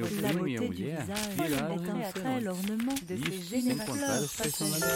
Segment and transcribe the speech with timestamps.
[0.00, 1.04] meu primo e minha mulher
[1.36, 1.78] viraram
[3.48, 4.90] sem contar as personalidades.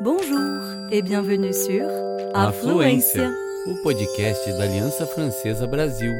[0.00, 1.86] Bonjour et bienvenue sur
[2.32, 3.30] Afluência,
[3.66, 6.12] o podcast da Aliança Francesa Brasil.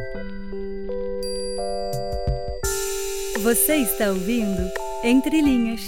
[3.43, 4.71] Você está ouvindo
[5.03, 5.81] Entre Linhas.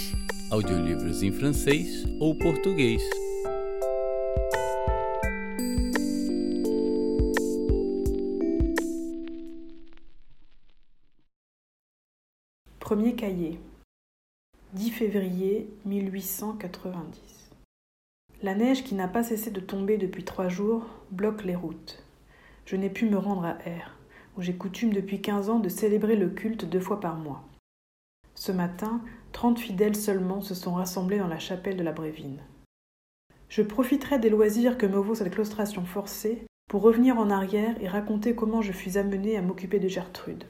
[0.49, 3.01] Audiolivros em francês ou português.
[12.95, 13.59] Premier cahier.
[14.71, 17.51] 10 février 1890.
[18.41, 22.05] La neige qui n'a pas cessé de tomber depuis trois jours bloque les routes.
[22.65, 23.97] Je n'ai pu me rendre à R,
[24.37, 27.43] où j'ai coutume depuis quinze ans de célébrer le culte deux fois par mois.
[28.33, 29.01] Ce matin,
[29.33, 32.39] trente fidèles seulement se sont rassemblés dans la chapelle de la Brévine.
[33.49, 37.89] Je profiterai des loisirs que me vaut cette claustration forcée pour revenir en arrière et
[37.89, 40.45] raconter comment je fus amené à m'occuper de Gertrude.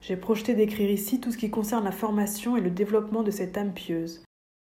[0.00, 3.56] J'ai projeté d'écrire ici tout ce qui concerne la formation et le développement de cette
[3.58, 4.24] âme pieuse,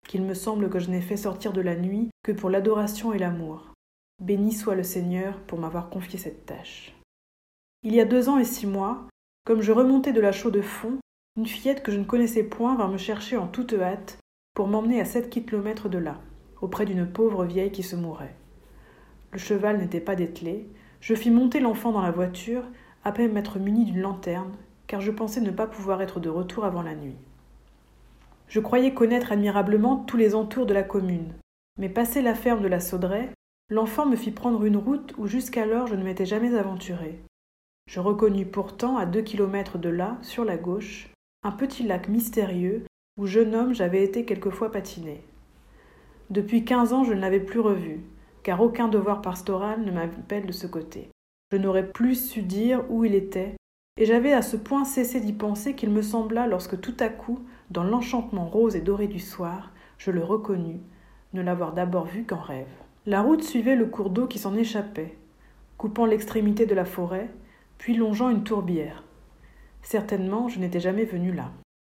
[0.08, 3.18] qu'il me semble que je n'ai fait sortir de la nuit que pour l'adoration et
[3.18, 3.74] l'amour.
[4.22, 6.94] Béni soit le Seigneur pour m'avoir confié cette tâche.
[7.82, 9.08] Il y a deux ans et six mois,
[9.46, 11.00] comme je remontais de la chaux de fond,
[11.36, 14.20] une fillette que je ne connaissais point vint me chercher en toute hâte
[14.56, 16.22] pour m'emmener à sept kilomètres de là,
[16.62, 18.36] auprès d'une pauvre vieille qui se mourait.
[19.32, 20.70] Le cheval n'était pas dételé,
[21.02, 22.64] je fis monter l'enfant dans la voiture,
[23.04, 24.56] à peine m'être muni d'une lanterne,
[24.94, 27.16] car je pensais ne pas pouvoir être de retour avant la nuit.
[28.48, 31.34] Je croyais connaître admirablement tous les entours de la commune,
[31.80, 33.32] mais passé la ferme de la Sauderaie,
[33.72, 37.20] l'enfant me fit prendre une route où jusqu'alors je ne m'étais jamais aventuré.
[37.90, 41.10] Je reconnus pourtant, à deux kilomètres de là, sur la gauche,
[41.42, 42.86] un petit lac mystérieux
[43.18, 45.26] où, jeune homme, j'avais été quelquefois patiné.
[46.30, 48.02] Depuis quinze ans, je ne l'avais plus revu,
[48.44, 51.10] car aucun devoir pastoral ne m'appelle de ce côté.
[51.52, 53.56] Je n'aurais plus su dire où il était,
[53.98, 57.40] et j'avais à ce point cessé d'y penser qu'il me sembla, lorsque tout à coup,
[57.70, 60.80] dans l'enchantement rose et doré du soir, je le reconnus,
[61.34, 62.68] ne l'avoir d'abord vu qu'en rêve.
[63.06, 65.18] La route suivait le cours d'eau qui s'en échappait,
[65.78, 67.30] coupant l'extrémité de la forêt,
[67.78, 69.04] puis longeant une tourbière.
[69.82, 71.52] Certainement, je n'étais jamais venu là.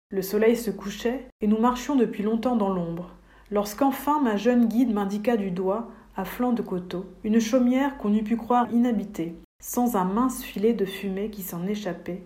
[0.10, 3.12] Le soleil se couchait, et nous marchions depuis longtemps dans l'ombre,
[3.52, 8.24] lorsqu'enfin ma jeune guide m'indiqua du doigt, à flanc de coteau, une chaumière qu'on eût
[8.24, 12.24] pu croire inhabitée, sans un mince filet de fumée qui s'en échappait,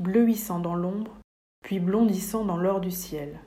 [0.00, 1.14] bleuissant dans l'ombre,
[1.62, 3.38] puis blondissant dans l'or du ciel.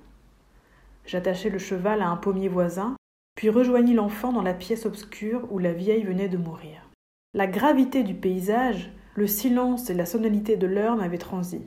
[1.05, 2.95] J'attachai le cheval à un pommier voisin,
[3.35, 6.87] puis rejoignis l'enfant dans la pièce obscure où la vieille venait de mourir.
[7.33, 11.61] La gravité du paysage, le silence et la sonalité de l'heure m'avaient transi.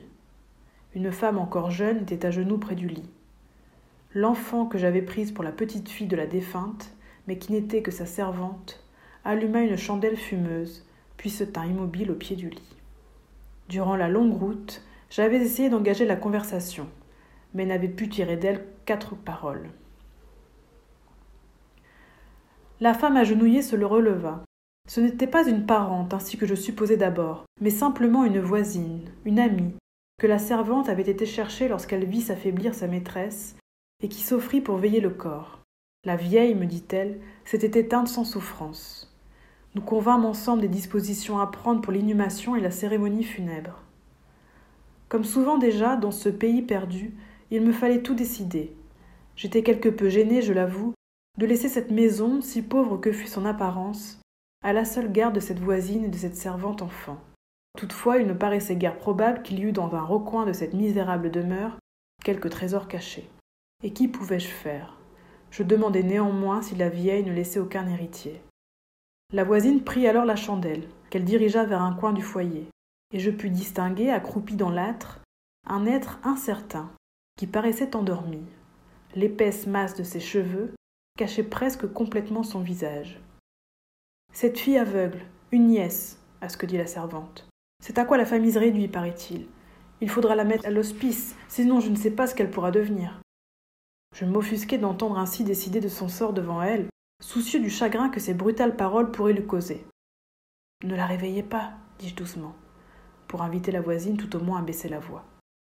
[0.93, 3.09] Une femme encore jeune était à genoux près du lit.
[4.13, 6.93] L'enfant que j'avais prise pour la petite fille de la défunte,
[7.27, 8.81] mais qui n'était que sa servante,
[9.25, 10.85] alluma une chandelle fumeuse,
[11.17, 12.75] puis se tint immobile au pied du lit.
[13.69, 16.87] Durant la longue route, j'avais essayé d'engager la conversation,
[17.53, 19.69] mais n'avais pu tirer d'elle quatre paroles.
[22.81, 24.43] La femme agenouillée se le releva.
[24.87, 29.39] Ce n'était pas une parente, ainsi que je supposais d'abord, mais simplement une voisine, une
[29.39, 29.73] amie,
[30.19, 33.55] que la servante avait été chercher lorsqu'elle vit s'affaiblir sa maîtresse,
[34.03, 35.61] et qui s'offrit pour veiller le corps.
[36.03, 39.04] La vieille, me dit-elle, s'était éteinte sans souffrance.
[39.75, 43.83] Nous convînmes ensemble des dispositions à prendre pour l'inhumation et la cérémonie funèbre.
[45.09, 47.13] Comme souvent déjà, dans ce pays perdu,
[47.51, 48.73] il me fallait tout décider.
[49.35, 50.93] J'étais quelque peu gênée, je l'avoue,
[51.37, 54.21] de laisser cette maison, si pauvre que fût son apparence,
[54.63, 57.17] à la seule garde de cette voisine et de cette servante enfant.
[57.77, 61.29] Toutefois, il ne paraissait guère probable qu'il y eût dans un recoin de cette misérable
[61.29, 61.77] demeure
[62.23, 63.29] quelque trésor caché.
[63.83, 64.97] Et qu'y pouvais-je faire?
[65.51, 68.41] Je demandai néanmoins si la vieille ne laissait aucun héritier.
[69.35, 72.69] La voisine prit alors la chandelle, qu'elle dirigea vers un coin du foyer,
[73.11, 75.19] et je pus distinguer, accroupi dans l'âtre,
[75.67, 76.89] un être incertain,
[77.37, 78.45] qui paraissait endormi.
[79.13, 80.73] L'épaisse masse de ses cheveux
[81.17, 83.19] cachait presque complètement son visage.
[84.31, 87.45] Cette fille aveugle, une nièce, à ce que dit la servante.
[87.83, 89.47] C'est à quoi la famille se réduit, paraît-il.
[89.99, 93.19] Il faudra la mettre à l'hospice, sinon je ne sais pas ce qu'elle pourra devenir.
[94.15, 96.87] Je m'offusquai d'entendre ainsi décider de son sort devant elle,
[97.21, 99.85] soucieux du chagrin que ces brutales paroles pourraient lui causer.
[100.83, 102.55] Ne la réveillez pas, dis-je doucement,
[103.27, 105.23] pour inviter la voisine tout au moins à baisser la voix.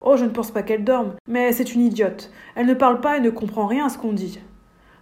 [0.03, 2.31] Oh, je ne pense pas qu'elle dorme, mais c'est une idiote.
[2.55, 4.41] Elle ne parle pas et ne comprend rien à ce qu'on dit.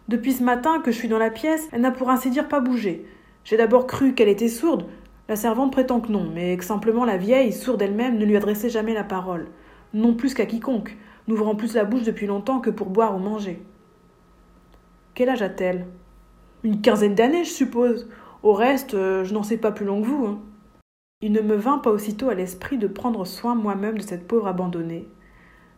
[0.09, 2.61] Depuis ce matin que je suis dans la pièce, elle n'a pour ainsi dire pas
[2.61, 3.07] bougé.
[3.45, 4.87] J'ai d'abord cru qu'elle était sourde.
[5.29, 8.69] La servante prétend que non, mais que simplement la vieille, sourde elle-même, ne lui adressait
[8.69, 9.49] jamais la parole.
[9.95, 10.97] Non plus qu'à quiconque,
[11.27, 13.65] n'ouvrant plus la bouche depuis longtemps que pour boire ou manger.
[15.15, 15.87] Quel âge a-t-elle?
[16.65, 18.09] Une quinzaine d'années, je suppose.
[18.43, 20.27] Au reste, euh, je n'en sais pas plus long que vous.
[20.27, 20.43] Hein.
[21.21, 24.47] Il ne me vint pas aussitôt à l'esprit de prendre soin moi-même de cette pauvre
[24.47, 25.09] abandonnée,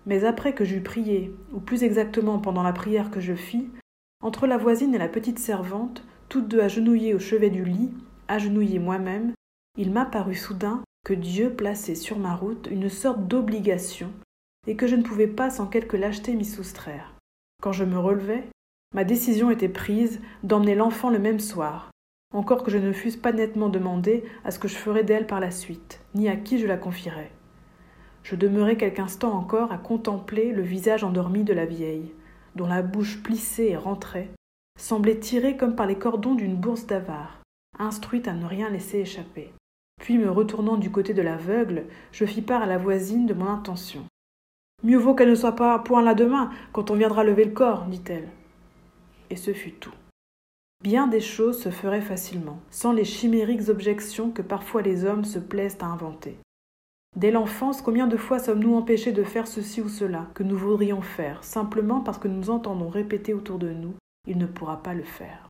[0.06, 3.68] mais après que j'eus prié, ou plus exactement pendant la prière que je fis,
[4.22, 7.92] entre la voisine et la petite servante, toutes deux agenouillées au chevet du lit,
[8.28, 9.34] agenouillée moi-même,
[9.76, 14.12] il m'apparut soudain que Dieu plaçait sur ma route une sorte d'obligation,
[14.66, 17.14] et que je ne pouvais pas sans quelque lâcheté m'y soustraire.
[17.62, 18.44] Quand je me relevai,
[18.96, 21.90] ma décision était prise d'emmener l'enfant le même soir,
[22.34, 25.38] encore que je ne fusse pas nettement demandé à ce que je ferais d'elle par
[25.38, 27.30] la suite, ni à qui je la confierais.
[28.22, 32.14] Je demeurai quelque instant encore à contempler le visage endormi de la vieille,
[32.54, 34.30] dont la bouche plissée et rentrée
[34.78, 37.42] semblait tirée comme par les cordons d'une bourse d'avare,
[37.78, 39.52] instruite à ne rien laisser échapper.
[40.00, 43.46] Puis, me retournant du côté de l'aveugle, je fis part à la voisine de mon
[43.46, 44.04] intention.
[44.82, 47.84] Mieux vaut qu'elle ne soit pas point là demain, quand on viendra lever le corps,
[47.84, 48.28] dit-elle.
[49.30, 49.94] Et ce fut tout.
[50.82, 55.38] Bien des choses se feraient facilement, sans les chimériques objections que parfois les hommes se
[55.38, 56.36] plaisent à inventer.
[57.16, 61.00] Dès l'enfance, combien de fois sommes-nous empêchés de faire ceci ou cela que nous voudrions
[61.00, 63.94] faire, simplement parce que nous entendons répéter autour de nous
[64.26, 65.48] il ne pourra pas le faire.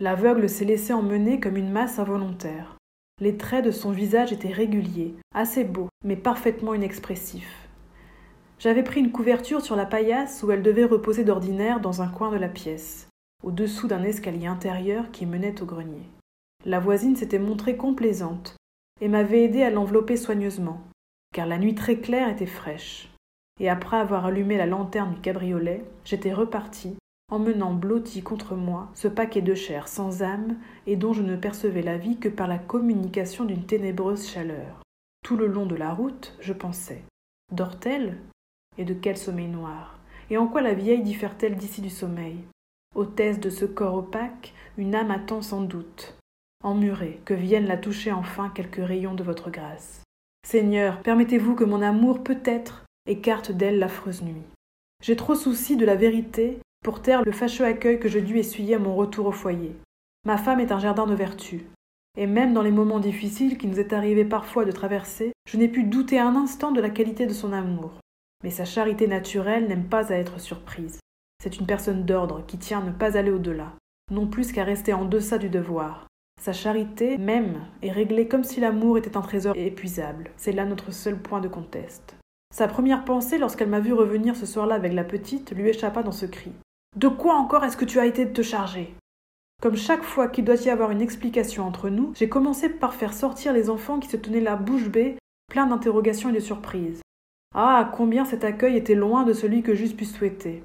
[0.00, 2.76] L'aveugle s'est laissé emmener comme une masse involontaire.
[3.20, 7.63] Les traits de son visage étaient réguliers, assez beaux, mais parfaitement inexpressifs.
[8.58, 12.30] J'avais pris une couverture sur la paillasse où elle devait reposer d'ordinaire dans un coin
[12.30, 13.08] de la pièce,
[13.42, 16.08] au-dessous d'un escalier intérieur qui menait au grenier.
[16.64, 18.56] La voisine s'était montrée complaisante
[19.00, 20.80] et m'avait aidé à l'envelopper soigneusement,
[21.34, 23.10] car la nuit très claire était fraîche.
[23.60, 26.96] Et après avoir allumé la lanterne du cabriolet, j'étais reparti,
[27.30, 31.82] emmenant blotti contre moi ce paquet de chair sans âme et dont je ne percevais
[31.82, 34.82] la vie que par la communication d'une ténébreuse chaleur.
[35.22, 37.02] Tout le long de la route, je pensais
[37.52, 38.18] dort-elle?
[38.78, 39.98] Et de quel sommeil noir
[40.30, 42.38] Et en quoi la vieille diffère-t-elle d'ici du sommeil?
[42.94, 46.16] Hôtesse de ce corps opaque, une âme attend sans doute.
[46.62, 50.02] Emmurée, que vienne la toucher enfin quelques rayons de votre grâce.
[50.46, 54.42] Seigneur, permettez-vous que mon amour peut-être écarte d'elle l'affreuse nuit.
[55.02, 58.76] J'ai trop souci de la vérité pour taire le fâcheux accueil que je dus essuyer
[58.76, 59.74] à mon retour au foyer.
[60.24, 61.66] Ma femme est un jardin de vertu.
[62.16, 65.68] Et même dans les moments difficiles qui nous est arrivé parfois de traverser, je n'ai
[65.68, 68.00] pu douter un instant de la qualité de son amour.
[68.44, 71.00] Mais sa charité naturelle n'aime pas à être surprise.
[71.42, 73.72] C'est une personne d'ordre qui tient à ne pas aller au-delà,
[74.10, 76.06] non plus qu'à rester en deçà du devoir.
[76.42, 80.30] Sa charité, même, est réglée comme si l'amour était un trésor épuisable.
[80.36, 82.16] C'est là notre seul point de conteste.
[82.54, 86.12] Sa première pensée, lorsqu'elle m'a vu revenir ce soir-là avec la petite, lui échappa dans
[86.12, 86.52] ce cri.
[86.96, 88.92] De quoi encore est-ce que tu as été de te charger?
[89.62, 93.14] Comme chaque fois qu'il doit y avoir une explication entre nous, j'ai commencé par faire
[93.14, 95.16] sortir les enfants qui se tenaient la bouche bée,
[95.50, 97.00] pleins d'interrogations et de surprises.
[97.54, 100.62] Ah, combien cet accueil était loin de celui que j'eusse pu souhaiter.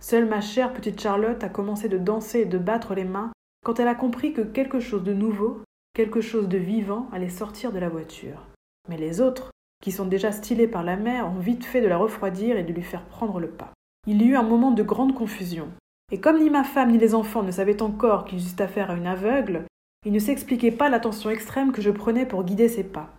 [0.00, 3.32] Seule ma chère petite Charlotte a commencé de danser et de battre les mains
[3.64, 5.62] quand elle a compris que quelque chose de nouveau,
[5.94, 8.46] quelque chose de vivant allait sortir de la voiture.
[8.88, 9.50] Mais les autres,
[9.82, 12.72] qui sont déjà stylés par la mère, ont vite fait de la refroidir et de
[12.72, 13.72] lui faire prendre le pas.
[14.06, 15.68] Il y eut un moment de grande confusion.
[16.12, 18.94] Et comme ni ma femme ni les enfants ne savaient encore qu'ils eussent affaire à
[18.94, 19.64] une aveugle,
[20.06, 23.10] il ne s'expliquait pas l'attention extrême que je prenais pour guider ses pas.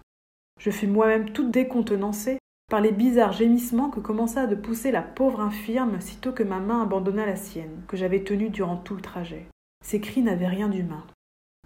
[0.59, 2.39] Je fus moi-même toute décontenancée
[2.69, 6.83] par les bizarres gémissements que commença de pousser la pauvre infirme sitôt que ma main
[6.83, 9.47] abandonna la sienne, que j'avais tenue durant tout le trajet.
[9.83, 11.03] Ces cris n'avaient rien d'humain.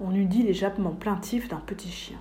[0.02, 2.20] On eût dit les jappements plaintifs d'un petit chien.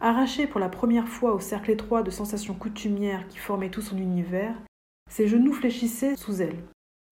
[0.00, 3.96] Arraché pour la première fois au cercle étroit de sensations coutumières qui formaient tout son
[3.96, 4.54] univers,
[5.08, 6.58] ses genoux fléchissaient sous elle.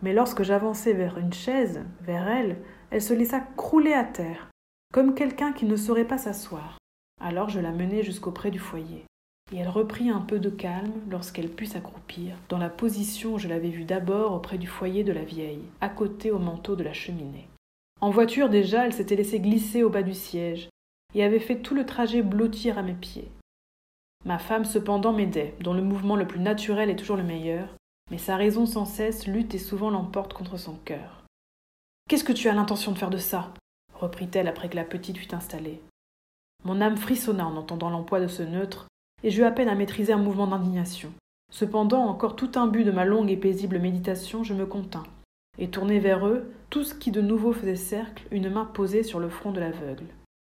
[0.01, 2.57] Mais lorsque j'avançai vers une chaise, vers elle,
[2.89, 4.49] elle se laissa crouler à terre,
[4.91, 6.79] comme quelqu'un qui ne saurait pas s'asseoir.
[7.21, 9.05] Alors je la menai jusqu'auprès du foyer.
[9.51, 13.47] Et elle reprit un peu de calme lorsqu'elle put s'accroupir, dans la position où je
[13.47, 16.93] l'avais vue d'abord auprès du foyer de la vieille, à côté au manteau de la
[16.93, 17.47] cheminée.
[17.99, 20.69] En voiture déjà, elle s'était laissée glisser au bas du siège,
[21.13, 23.29] et avait fait tout le trajet blottir à mes pieds.
[24.23, 27.75] Ma femme cependant m'aidait, dont le mouvement le plus naturel est toujours le meilleur,
[28.09, 31.23] mais sa raison sans cesse lutte et souvent l'emporte contre son cœur.
[32.07, 33.53] Qu'est-ce que tu as l'intention de faire de ça?
[33.93, 35.79] reprit-elle après que la petite fut installée.
[36.63, 38.87] Mon âme frissonna en entendant l'emploi de ce neutre,
[39.23, 41.11] et j'eus à peine à maîtriser un mouvement d'indignation.
[41.51, 45.03] Cependant, encore tout imbu de ma longue et paisible méditation, je me contins,
[45.59, 49.19] et tournai vers eux tout ce qui de nouveau faisait cercle, une main posée sur
[49.19, 50.05] le front de l'aveugle.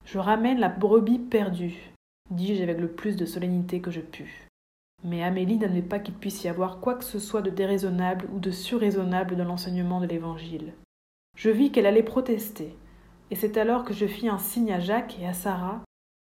[0.05, 1.91] Je ramène la brebis perdue,
[2.31, 4.47] dis-je avec le plus de solennité que je pus.
[5.03, 8.39] Mais Amélie n'admet pas qu'il puisse y avoir quoi que ce soit de déraisonnable ou
[8.39, 10.73] de surraisonnable dans l'enseignement de l'Évangile.
[11.35, 12.75] Je vis qu'elle allait protester,
[13.29, 15.83] et c'est alors que je fis un signe à Jacques et à Sarah,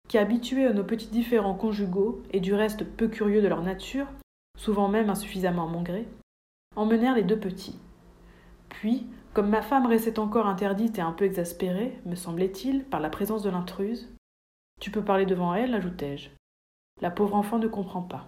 [0.07, 4.07] qui, habitués à nos petits différends conjugaux et du reste peu curieux de leur nature,
[4.57, 6.07] souvent même insuffisamment à mon gré,
[6.75, 7.79] emmenèrent les deux petits.
[8.69, 13.09] Puis, comme ma femme restait encore interdite et un peu exaspérée, me semblait-il, par la
[13.09, 14.09] présence de l'intruse,
[14.79, 16.29] Tu peux parler devant elle, ajoutai-je.
[17.01, 18.27] La pauvre enfant ne comprend pas.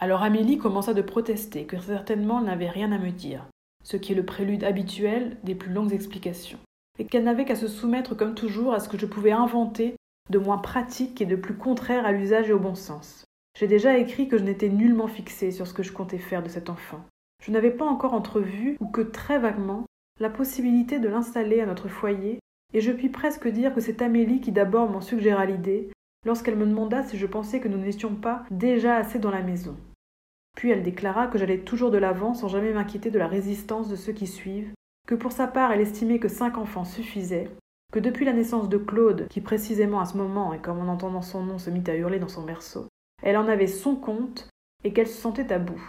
[0.00, 3.46] Alors Amélie commença de protester que certainement elle n'avait rien à me dire,
[3.82, 6.58] ce qui est le prélude habituel des plus longues explications,
[6.98, 9.96] et qu'elle n'avait qu'à se soumettre comme toujours à ce que je pouvais inventer
[10.30, 13.24] de moins pratique et de plus contraire à l'usage et au bon sens.
[13.58, 16.48] J'ai déjà écrit que je n'étais nullement fixée sur ce que je comptais faire de
[16.48, 17.04] cet enfant.
[17.42, 19.84] Je n'avais pas encore entrevu, ou que très vaguement,
[20.20, 22.38] la possibilité de l'installer à notre foyer,
[22.74, 25.90] et je puis presque dire que c'est Amélie qui d'abord m'en suggéra l'idée,
[26.24, 29.76] lorsqu'elle me demanda si je pensais que nous n'étions pas déjà assez dans la maison.
[30.56, 33.96] Puis elle déclara que j'allais toujours de l'avant sans jamais m'inquiéter de la résistance de
[33.96, 34.72] ceux qui suivent,
[35.06, 37.48] que pour sa part elle estimait que cinq enfants suffisaient,
[38.00, 41.42] depuis la naissance de Claude, qui précisément à ce moment, et comme en entendant son
[41.42, 42.88] nom se mit à hurler dans son berceau,
[43.22, 44.48] elle en avait son compte,
[44.84, 45.82] et qu'elle se sentait à bout.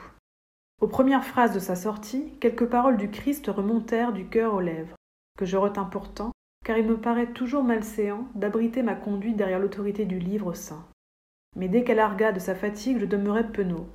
[0.79, 4.95] Aux premières phrases de sa sortie, quelques paroles du Christ remontèrent du cœur aux lèvres,
[5.37, 6.31] que je retins pourtant,
[6.65, 10.85] car il me paraît toujours malséant d'abriter ma conduite derrière l'autorité du livre saint.
[11.55, 13.87] Mais dès qu'elle arga de sa fatigue, je demeurai penaud,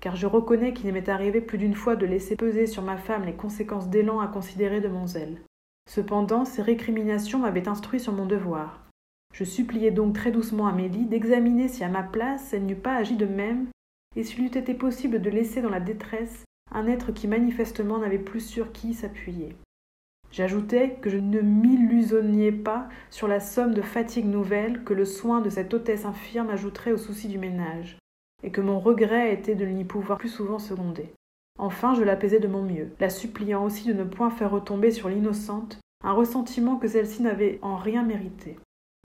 [0.00, 3.24] car je reconnais qu'il m'est arrivé plus d'une fois de laisser peser sur ma femme
[3.24, 5.38] les conséquences d'élan à considérer de mon zèle.
[5.90, 8.86] Cependant, ces récriminations m'avaient instruit sur mon devoir.
[9.34, 13.16] Je suppliai donc très doucement Amélie d'examiner si à ma place elle n'eût pas agi
[13.16, 13.66] de même,
[14.14, 18.20] et s'il eût été possible de laisser dans la détresse un être qui manifestement n'avait
[18.20, 19.56] plus sur qui s'appuyer.
[20.30, 25.40] J'ajoutai que je ne m'illusionnais pas sur la somme de fatigue nouvelle que le soin
[25.40, 27.98] de cette hôtesse infirme ajouterait au souci du ménage,
[28.44, 31.12] et que mon regret était de n'y pouvoir plus souvent seconder.
[31.58, 35.08] Enfin, je l'apaisai de mon mieux, la suppliant aussi de ne point faire retomber sur
[35.08, 38.58] l'innocente un ressentiment que celle-ci n'avait en rien mérité.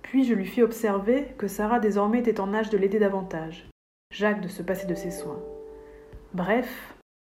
[0.04, 3.70] Puis je lui fis observer que Sarah désormais était en âge de l'aider davantage,
[4.14, 5.42] Jacques de se passer de ses soins.
[6.34, 6.96] Bref,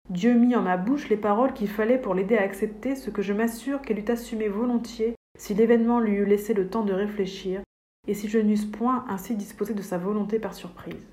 [0.09, 3.21] Dieu mit en ma bouche les paroles qu'il fallait pour l'aider à accepter ce que
[3.21, 7.61] je m'assure qu'elle eût assumé volontiers si l'événement lui eût laissé le temps de réfléchir,
[8.07, 11.07] et si je n'eusse point ainsi disposé de sa volonté par surprise.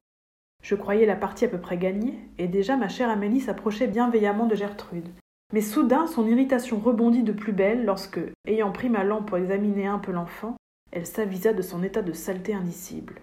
[0.66, 4.49] Je croyais la partie à peu près gagnée, et déjà ma chère Amélie s'approchait bienveillamment
[4.49, 5.08] de Gertrude.
[5.52, 8.18] Mais soudain son irritation rebondit de plus belle lorsque,
[8.49, 10.56] ayant pris ma lampe pour examiner un peu l'enfant,
[10.90, 13.20] elle s'avisa de son état de saleté indicible.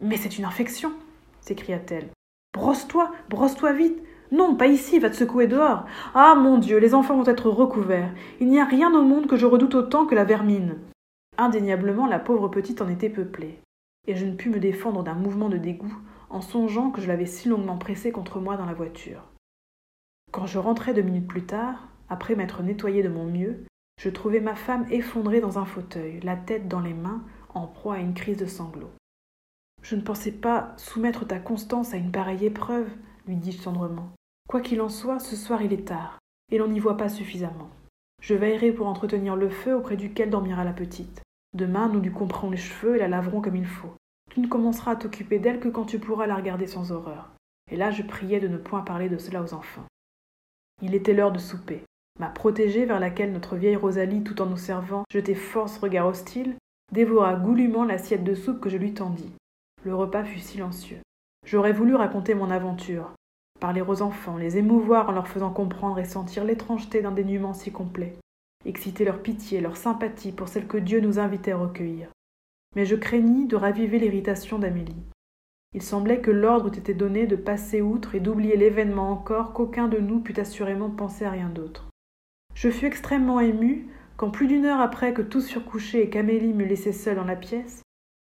[0.00, 0.92] Mais c'est une infection
[1.40, 2.10] s'écria-t-elle.
[2.52, 4.00] Brosse-toi, brosse-toi vite.
[4.30, 5.86] Non, pas ici, va te secouer dehors.
[6.14, 8.14] Ah mon Dieu, les enfants vont être recouverts.
[8.38, 10.78] Il n'y a rien au monde que je redoute autant que la vermine.
[11.38, 13.58] Indéniablement, la pauvre petite en était peuplée,
[14.06, 15.92] et je ne pus me défendre d'un mouvement de dégoût
[16.30, 19.30] en songeant que je l'avais si longuement pressée contre moi dans la voiture.
[20.32, 23.64] Quand je rentrai deux minutes plus tard, après m'être nettoyé de mon mieux,
[24.00, 27.22] je trouvai ma femme effondrée dans un fauteuil, la tête dans les mains,
[27.54, 28.90] en proie à une crise de sanglots.
[29.82, 32.88] Je ne pensais pas soumettre ta constance à une pareille épreuve,
[33.26, 34.10] lui dis-je tendrement.
[34.48, 36.18] Quoi qu'il en soit, ce soir il est tard,
[36.50, 37.70] et l'on n'y voit pas suffisamment.
[38.20, 41.22] Je veillerai pour entretenir le feu auprès duquel dormira la petite.
[41.54, 43.94] Demain, nous lui couperons les cheveux et la laverons comme il faut.
[44.34, 47.30] Tu ne commenceras à t'occuper d'elle que quand tu pourras la regarder sans horreur.
[47.70, 49.84] Et là je priais de ne point parler de cela aux enfants.
[50.82, 51.82] Il était l'heure de souper.
[52.18, 56.56] Ma protégée, vers laquelle notre vieille Rosalie, tout en nous servant, jetait force regards hostiles,
[56.90, 59.30] dévora goulûment l'assiette de soupe que je lui tendis.
[59.84, 60.98] Le repas fut silencieux.
[61.46, 63.12] J'aurais voulu raconter mon aventure,
[63.60, 67.70] parler aux enfants, les émouvoir en leur faisant comprendre et sentir l'étrangeté d'un dénuement si
[67.70, 68.16] complet,
[68.64, 72.08] exciter leur pitié, leur sympathie pour celle que Dieu nous invitait à recueillir
[72.74, 75.02] mais je craignis de raviver l'irritation d'Amélie.
[75.74, 79.88] Il semblait que l'ordre eût été donné de passer outre et d'oublier l'événement encore qu'aucun
[79.88, 81.88] de nous pût assurément penser à rien d'autre.
[82.54, 86.52] Je fus extrêmement ému quand, plus d'une heure après que tous furent couchés et qu'Amélie
[86.52, 87.82] me laissait seule dans la pièce,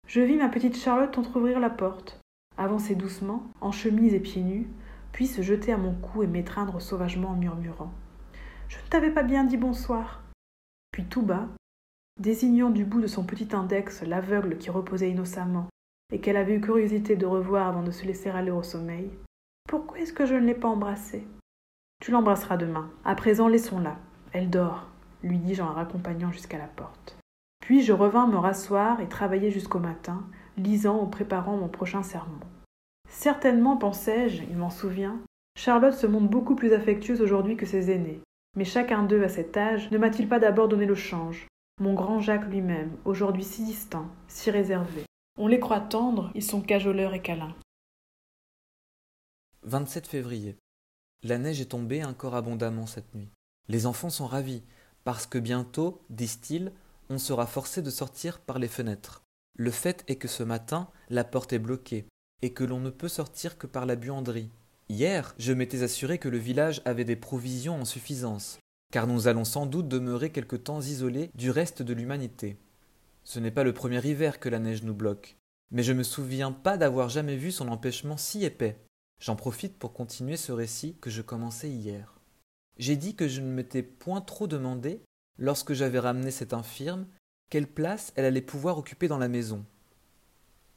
[0.07, 2.21] je vis ma petite Charlotte entr'ouvrir la porte,
[2.57, 4.67] avancer doucement, en chemise et pieds nus,
[5.11, 7.91] puis se jeter à mon cou et m'étreindre sauvagement en murmurant
[8.69, 10.23] Je ne t'avais pas bien dit bonsoir.
[10.91, 11.49] Puis tout bas,
[12.19, 15.67] désignant du bout de son petit index l'aveugle qui reposait innocemment
[16.13, 19.09] et qu'elle avait eu curiosité de revoir avant de se laisser aller au sommeil.
[19.67, 21.27] Pourquoi est-ce que je ne l'ai pas embrassée
[21.99, 22.89] Tu l'embrasseras demain.
[23.03, 23.97] À présent, laissons-la.
[24.31, 24.87] Elle dort,
[25.23, 27.17] lui dis-je en la raccompagnant jusqu'à la porte.
[27.61, 30.23] Puis je revins me rasseoir et travailler jusqu'au matin,
[30.57, 32.39] lisant ou préparant mon prochain sermon.
[33.09, 35.19] Certainement, pensais-je, il m'en souvient,
[35.57, 38.21] Charlotte se montre beaucoup plus affectueuse aujourd'hui que ses aînés.
[38.55, 41.47] Mais chacun d'eux, à cet âge, ne m'a-t-il pas d'abord donné le change,
[41.79, 45.03] mon grand Jacques lui-même, aujourd'hui si distinct, si réservé.
[45.37, 47.55] On les croit tendres, ils sont cajoleurs et câlins.
[49.63, 50.55] 27 février.
[51.23, 53.29] La neige est tombée encore abondamment cette nuit.
[53.67, 54.63] Les enfants sont ravis,
[55.03, 56.71] parce que bientôt, disent-ils,
[57.09, 59.23] on sera forcé de sortir par les fenêtres.
[59.57, 62.05] Le fait est que ce matin, la porte est bloquée,
[62.41, 64.51] et que l'on ne peut sortir que par la buanderie.
[64.87, 68.59] Hier, je m'étais assuré que le village avait des provisions en suffisance,
[68.91, 72.57] car nous allons sans doute demeurer quelque temps isolés du reste de l'humanité.
[73.23, 75.37] Ce n'est pas le premier hiver que la neige nous bloque.
[75.71, 78.77] mais je me souviens pas d'avoir jamais vu son empêchement si épais.
[79.19, 82.13] J'en profite pour continuer ce récit que je commençais hier.
[82.77, 85.01] J'ai dit que je ne m'étais point trop demandé,
[85.37, 87.07] lorsque j'avais ramené cette infirme,
[87.49, 89.65] quelle place elle allait pouvoir occuper dans la maison.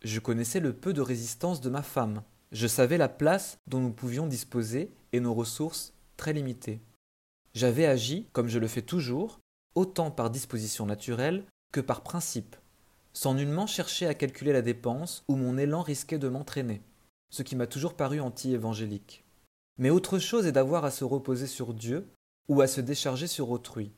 [0.03, 2.23] Je connaissais le peu de résistance de ma femme.
[2.53, 6.81] Je savais la place dont nous pouvions disposer et nos ressources très limitées.
[7.55, 9.41] J'avais agi, comme je le fais toujours,
[9.75, 12.57] autant par disposition naturelle que par principe,
[13.13, 16.83] sans nullement chercher à calculer la dépense où mon élan risquait de m'entraîner,
[17.31, 19.25] ce qui m'a toujours paru anti-évangélique.
[19.79, 22.09] Mais autre chose est d'avoir à se reposer sur Dieu
[22.49, 23.93] ou à se décharger sur autrui.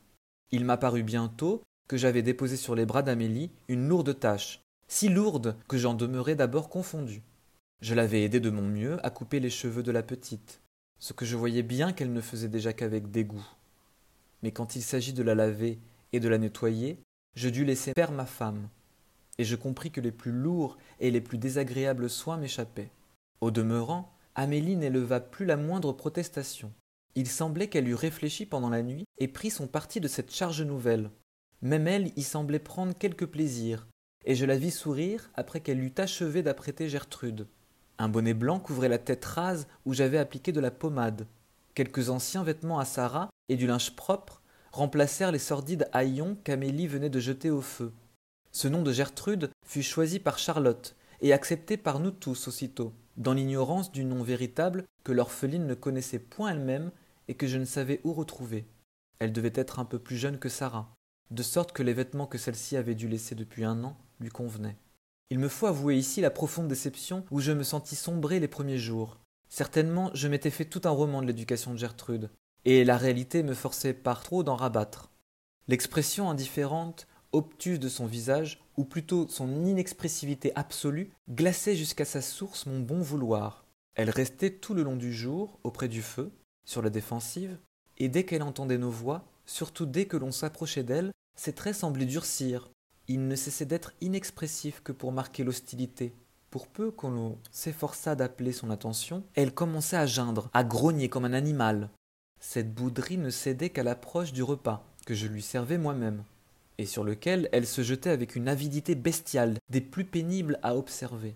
[0.50, 5.08] Il m'a paru bientôt que j'avais déposé sur les bras d'Amélie une lourde tâche, si
[5.08, 7.22] lourde que j'en demeurais d'abord confondu.
[7.80, 10.60] Je l'avais aidée de mon mieux à couper les cheveux de la petite,
[11.00, 13.46] ce que je voyais bien qu'elle ne faisait déjà qu'avec dégoût.
[14.42, 15.78] Mais quand il s'agit de la laver
[16.12, 16.98] et de la nettoyer,
[17.34, 18.68] je dus laisser faire ma femme,
[19.38, 22.90] et je compris que les plus lourds et les plus désagréables soins m'échappaient.
[23.40, 26.72] Au demeurant, Amélie n'éleva plus la moindre protestation.
[27.14, 30.62] Il semblait qu'elle eût réfléchi pendant la nuit et pris son parti de cette charge
[30.62, 31.10] nouvelle.
[31.62, 33.86] Même elle y semblait prendre quelque plaisir,
[34.24, 37.46] et je la vis sourire après qu'elle eut achevé d'apprêter Gertrude.
[38.00, 41.26] Un bonnet blanc couvrait la tête rase où j'avais appliqué de la pommade.
[41.74, 44.40] Quelques anciens vêtements à Sarah et du linge propre
[44.72, 47.92] remplacèrent les sordides haillons qu'Amélie venait de jeter au feu.
[48.52, 53.34] Ce nom de Gertrude fut choisi par Charlotte et accepté par nous tous aussitôt, dans
[53.34, 56.92] l'ignorance du nom véritable que l'orpheline ne connaissait point elle-même
[57.28, 58.64] et que je ne savais où retrouver.
[59.18, 60.90] Elle devait être un peu plus jeune que Sarah,
[61.30, 64.78] de sorte que les vêtements que celle-ci avait dû laisser depuis un an lui convenaient.
[65.32, 68.78] Il me faut avouer ici la profonde déception où je me sentis sombrer les premiers
[68.78, 69.18] jours.
[69.48, 72.30] Certainement, je m'étais fait tout un roman de l'éducation de Gertrude,
[72.64, 75.10] et la réalité me forçait par trop d'en rabattre.
[75.68, 82.66] L'expression indifférente, obtuse de son visage, ou plutôt son inexpressivité absolue, glaçait jusqu'à sa source
[82.66, 83.64] mon bon vouloir.
[83.94, 86.32] Elle restait tout le long du jour auprès du feu,
[86.64, 87.56] sur la défensive,
[87.98, 92.06] et dès qu'elle entendait nos voix, surtout dès que l'on s'approchait d'elle, ses traits semblaient
[92.06, 92.70] durcir,
[93.10, 96.14] il ne cessait d'être inexpressif que pour marquer l'hostilité.
[96.48, 101.32] Pour peu qu'on s'efforçât d'appeler son attention, elle commençait à geindre, à grogner comme un
[101.32, 101.90] animal.
[102.38, 106.22] Cette bouderie ne cédait qu'à l'approche du repas, que je lui servais moi-même,
[106.78, 111.34] et sur lequel elle se jetait avec une avidité bestiale, des plus pénibles à observer.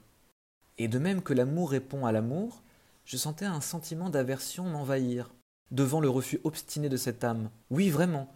[0.78, 2.62] Et de même que l'amour répond à l'amour,
[3.04, 5.34] je sentais un sentiment d'aversion m'envahir,
[5.72, 7.50] devant le refus obstiné de cette âme.
[7.70, 8.32] Oui, vraiment.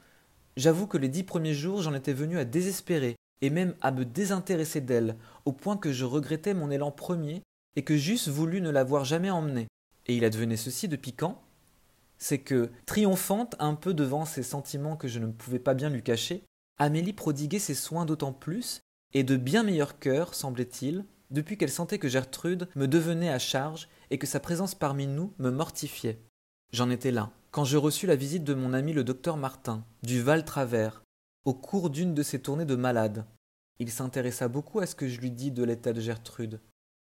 [0.57, 4.05] J'avoue que les dix premiers jours j'en étais venu à désespérer, et même à me
[4.05, 7.42] désintéresser d'elle, au point que je regrettais mon élan premier
[7.77, 9.68] et que j'eusse voulu ne l'avoir jamais emmenée.
[10.07, 11.40] Et il advenait ceci depuis quand
[12.18, 16.03] C'est que, triomphante un peu devant ces sentiments que je ne pouvais pas bien lui
[16.03, 16.42] cacher,
[16.79, 18.81] Amélie prodiguait ses soins d'autant plus,
[19.12, 23.88] et de bien meilleur cœur, semblait-il, depuis qu'elle sentait que Gertrude me devenait à charge
[24.11, 26.20] et que sa présence parmi nous me mortifiait.
[26.72, 30.22] J'en étais là, quand je reçus la visite de mon ami le docteur Martin, du
[30.22, 31.03] Val Travers,
[31.49, 33.25] au cours d'une de ses tournées de malade.
[33.79, 36.61] Il s'intéressa beaucoup à ce que je lui dis de l'état de Gertrude.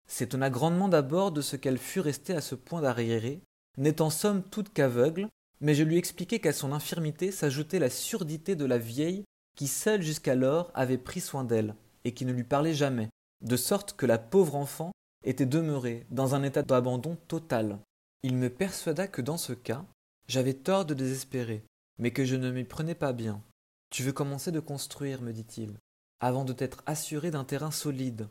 [0.09, 3.41] S'étonna grandement d'abord de ce qu'elle fût restée à ce point d'arriéré,
[3.79, 5.29] n'étant somme toute qu'aveugle,
[5.61, 9.23] mais je lui expliquai qu'à son infirmité s'ajoutait la surdité de la vieille
[9.57, 13.11] qui seule jusqu'alors avait pris soin d'elle, et qui ne lui parlait jamais,
[13.43, 14.91] de sorte que la pauvre enfant
[15.25, 17.79] était demeurée dans un état d'abandon total.
[18.25, 19.85] Il me persuada que dans ce cas,
[20.27, 21.63] j'avais tort de désespérer,
[22.01, 23.41] mais que je ne m'y prenais pas bien,
[23.93, 25.75] tu veux commencer de construire, me dit-il,
[26.19, 28.27] avant de t'être assuré d'un terrain solide.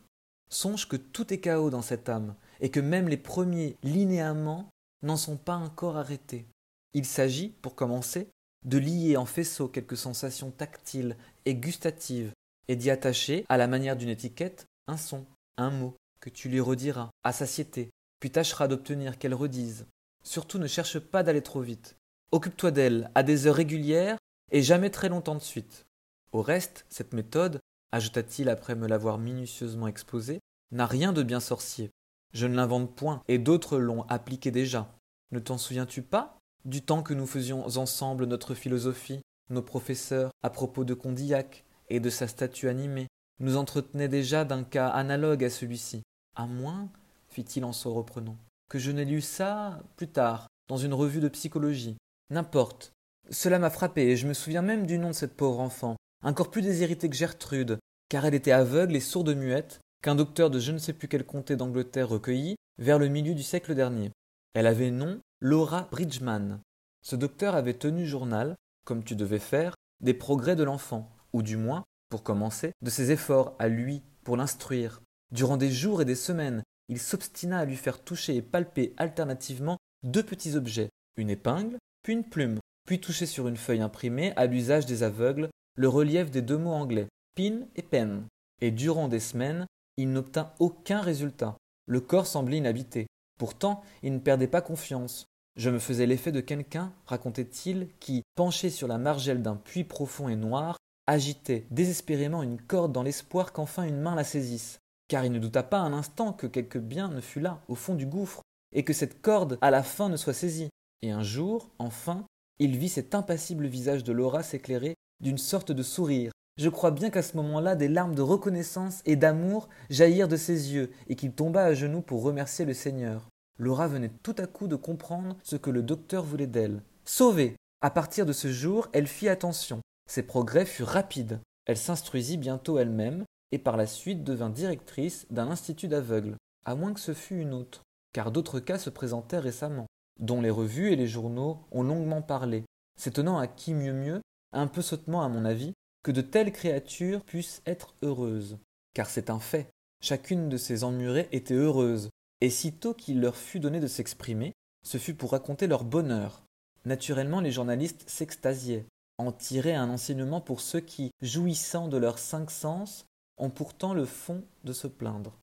[0.49, 4.71] Songe que tout est chaos dans cette âme, et que même les premiers linéaments
[5.03, 6.47] n'en sont pas encore arrêtés.
[6.93, 8.27] Il s'agit, pour commencer,
[8.65, 12.33] de lier en faisceau quelques sensations tactiles et gustatives,
[12.67, 16.59] et d'y attacher, à la manière d'une étiquette, un son, un mot, que tu lui
[16.59, 19.85] rediras, à satiété, puis tâcheras d'obtenir qu'elle redise.
[20.23, 21.97] Surtout ne cherche pas d'aller trop vite.
[22.31, 24.17] Occupe-toi d'elle à des heures régulières
[24.51, 25.85] et jamais très longtemps de suite.
[26.31, 27.59] Au reste, cette méthode,
[27.91, 30.39] ajouta-t-il après me l'avoir minutieusement exposée,
[30.71, 31.89] n'a rien de bien sorcier.
[32.33, 34.93] Je ne l'invente point, et d'autres l'ont appliqué déjà.
[35.31, 40.49] Ne t'en souviens-tu pas du temps que nous faisions ensemble notre philosophie, nos professeurs, à
[40.49, 43.07] propos de Condillac et de sa statue animée,
[43.39, 46.03] nous entretenaient déjà d'un cas analogue à celui-ci.
[46.35, 46.89] À moins,
[47.29, 48.37] fit-il en se reprenant,
[48.69, 51.97] que je n'ai lu ça plus tard, dans une revue de psychologie.
[52.29, 52.93] N'importe,
[53.29, 56.51] cela m'a frappé, et je me souviens même du nom de cette pauvre enfant, encore
[56.51, 57.79] plus déshéritée que Gertrude,
[58.09, 61.25] car elle était aveugle et sourde muette, qu'un docteur de je ne sais plus quel
[61.25, 64.11] comté d'Angleterre recueillit vers le milieu du siècle dernier.
[64.53, 66.59] Elle avait nom Laura Bridgman.
[67.03, 68.55] Ce docteur avait tenu journal,
[68.85, 73.11] comme tu devais faire, des progrès de l'enfant, ou du moins, pour commencer, de ses
[73.11, 75.01] efforts à lui pour l'instruire.
[75.31, 79.77] Durant des jours et des semaines, il s'obstina à lui faire toucher et palper alternativement
[80.03, 84.45] deux petits objets, une épingle, puis une plume, puis toucher sur une feuille imprimée à
[84.45, 88.25] l'usage des aveugles le relief des deux mots anglais, pin et pen.
[88.59, 89.65] Et durant des semaines,
[89.97, 91.55] il n'obtint aucun résultat.
[91.87, 93.07] Le corps semblait inhabité.
[93.39, 95.25] Pourtant, il ne perdait pas confiance.
[95.57, 100.29] Je me faisais l'effet de quelqu'un, racontait-il, qui, penché sur la margelle d'un puits profond
[100.29, 105.31] et noir, agitait désespérément une corde dans l'espoir qu'enfin une main la saisisse, car il
[105.31, 108.41] ne douta pas un instant que quelque bien ne fût là, au fond du gouffre,
[108.73, 110.69] et que cette corde à la fin ne soit saisie.
[111.01, 112.25] Et un jour, enfin,
[112.61, 116.31] il vit cet impassible visage de Laura s'éclairer d'une sorte de sourire.
[116.59, 120.71] Je crois bien qu'à ce moment-là, des larmes de reconnaissance et d'amour jaillirent de ses
[120.71, 123.27] yeux, et qu'il tomba à genoux pour remercier le Seigneur.
[123.57, 126.83] Laura venait tout à coup de comprendre ce que le docteur voulait d'elle.
[127.03, 129.81] Sauvée À partir de ce jour, elle fit attention.
[130.07, 131.39] Ses progrès furent rapides.
[131.65, 136.93] Elle s'instruisit bientôt elle-même, et par la suite devint directrice d'un institut d'aveugles, à moins
[136.93, 137.81] que ce fût une autre,
[138.13, 139.87] car d'autres cas se présentaient récemment,
[140.19, 142.63] dont les revues et les journaux ont longuement parlé,
[142.97, 144.21] s'étonnant à qui mieux mieux,
[144.51, 148.57] un peu sottement à mon avis, que de telles créatures puissent être heureuses.
[148.93, 149.69] Car c'est un fait,
[150.01, 152.09] chacune de ces emmurées était heureuse,
[152.41, 156.43] et sitôt qu'il leur fut donné de s'exprimer, ce fut pour raconter leur bonheur.
[156.85, 158.85] Naturellement, les journalistes s'extasiaient,
[159.19, 163.05] en tiraient un enseignement pour ceux qui, jouissant de leurs cinq sens,
[163.37, 165.37] ont pourtant le fond de se plaindre.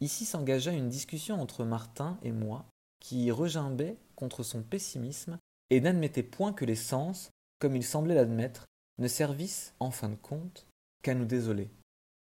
[0.00, 2.64] Ici s'engagea une discussion entre Martin et moi,
[3.00, 5.38] qui regimbait contre son pessimisme
[5.70, 8.66] et n'admettait point que les sens, comme il semblait l'admettre,
[8.98, 10.66] ne servissent, en fin de compte,
[11.02, 11.70] qu'à nous désoler.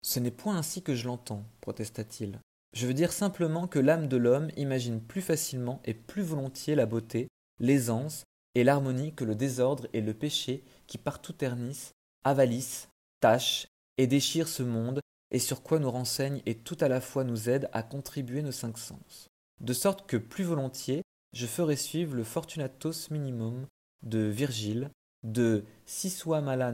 [0.02, 2.40] Ce n'est point ainsi que je l'entends, protesta-t-il.
[2.74, 6.86] Je veux dire simplement que l'âme de l'homme imagine plus facilement et plus volontiers la
[6.86, 11.92] beauté, l'aisance et l'harmonie que le désordre et le péché qui partout ternissent,
[12.24, 12.88] avalissent,
[13.20, 17.24] tâchent et déchirent ce monde et sur quoi nous renseignent et tout à la fois
[17.24, 19.27] nous aident à contribuer nos cinq sens.
[19.60, 23.66] De sorte que plus volontiers je ferai suivre le Fortunatos minimum
[24.02, 24.90] de Virgile,
[25.24, 26.72] de Sisua mala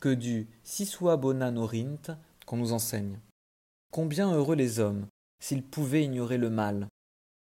[0.00, 3.20] que du Sisua bona norint qu'on nous enseigne.
[3.92, 5.06] Combien heureux les hommes,
[5.40, 6.88] s'ils pouvaient ignorer le mal.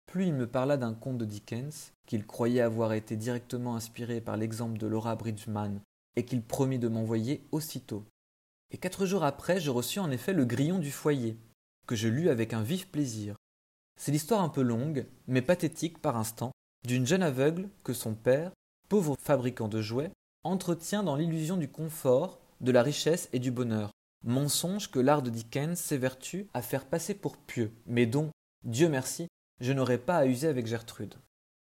[0.07, 4.37] Plus il me parla d'un conte de Dickens, qu'il croyait avoir été directement inspiré par
[4.37, 5.81] l'exemple de Laura Bridgman,
[6.17, 8.05] et qu'il promit de m'envoyer aussitôt.
[8.73, 11.39] Et quatre jours après, je reçus en effet le grillon du foyer,
[11.87, 13.37] que je lus avec un vif plaisir.
[14.01, 16.53] C'est l'histoire un peu longue, mais pathétique par instant,
[16.87, 18.51] d'une jeune aveugle que son père,
[18.89, 20.11] pauvre fabricant de jouets,
[20.43, 23.91] entretient dans l'illusion du confort, de la richesse et du bonheur,
[24.25, 28.31] mensonge que l'art de Dickens s'évertue à faire passer pour pieux, mais dont,
[28.65, 29.27] Dieu merci,
[29.61, 31.17] je n'aurais pas à user avec Gertrude.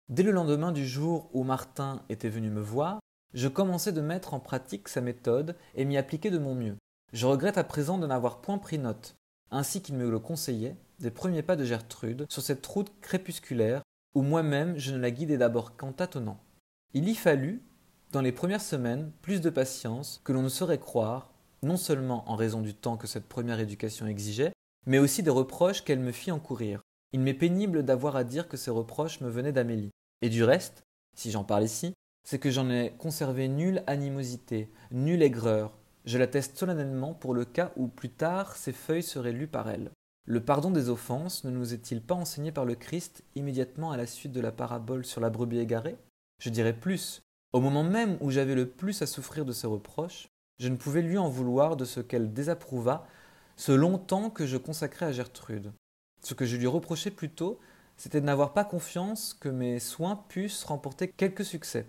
[0.07, 2.99] Dès le lendemain du jour où Martin était venu me voir,
[3.33, 6.77] je commençai de mettre en pratique sa méthode et m'y appliquer de mon mieux.
[7.13, 9.15] Je regrette à présent de n'avoir point pris note,
[9.51, 13.81] ainsi qu'il me le conseillait, des premiers pas de Gertrude sur cette route crépusculaire
[14.15, 16.39] où moi-même je ne la guidais d'abord qu'en tâtonnant.
[16.93, 17.61] Il y fallut,
[18.11, 21.31] dans les premières semaines, plus de patience que l'on ne saurait croire
[21.63, 24.53] non seulement en raison du temps que cette première éducation exigeait,
[24.85, 26.81] mais aussi des reproches qu'elle me fit encourir.
[27.13, 29.91] Il m'est pénible d'avoir à dire que ces reproches me venaient d'Amélie.
[30.21, 30.83] Et du reste,
[31.15, 35.77] si j'en parle ici, c'est que j'en ai conservé nulle animosité, nulle aigreur.
[36.05, 39.91] Je l'atteste solennellement pour le cas où plus tard ces feuilles seraient lues par elle.
[40.25, 44.07] Le pardon des offenses ne nous est-il pas enseigné par le Christ immédiatement à la
[44.07, 45.97] suite de la parabole sur la brebis égarée?
[46.39, 47.21] Je dirais plus.
[47.53, 51.01] Au moment même où j'avais le plus à souffrir de ces reproches, je ne pouvais
[51.01, 53.07] lui en vouloir de ce qu'elle désapprouva
[53.55, 55.71] ce long temps que je consacrais à Gertrude.
[56.23, 57.59] Ce que je lui reprochais plutôt,
[57.97, 61.85] c'était de n'avoir pas confiance que mes soins pussent remporter quelque succès.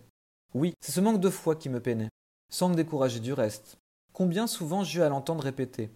[0.55, 2.11] Oui, c'est ce manque de foi qui me peinait,
[2.51, 3.79] sans me décourager du reste.
[4.12, 5.90] Combien souvent j'eus à l'entendre répéter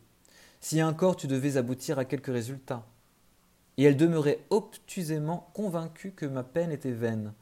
[0.61, 2.87] Si encore tu devais aboutir à quelque résultat
[3.77, 7.35] Et elle demeurait obtusément convaincue que ma peine était vaine,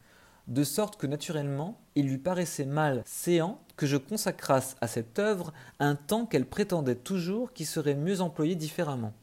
[0.48, 5.52] de sorte que naturellement il lui paraissait mal séant que je consacrasse à cette œuvre
[5.78, 9.14] un temps qu'elle prétendait toujours qui serait mieux employé différemment.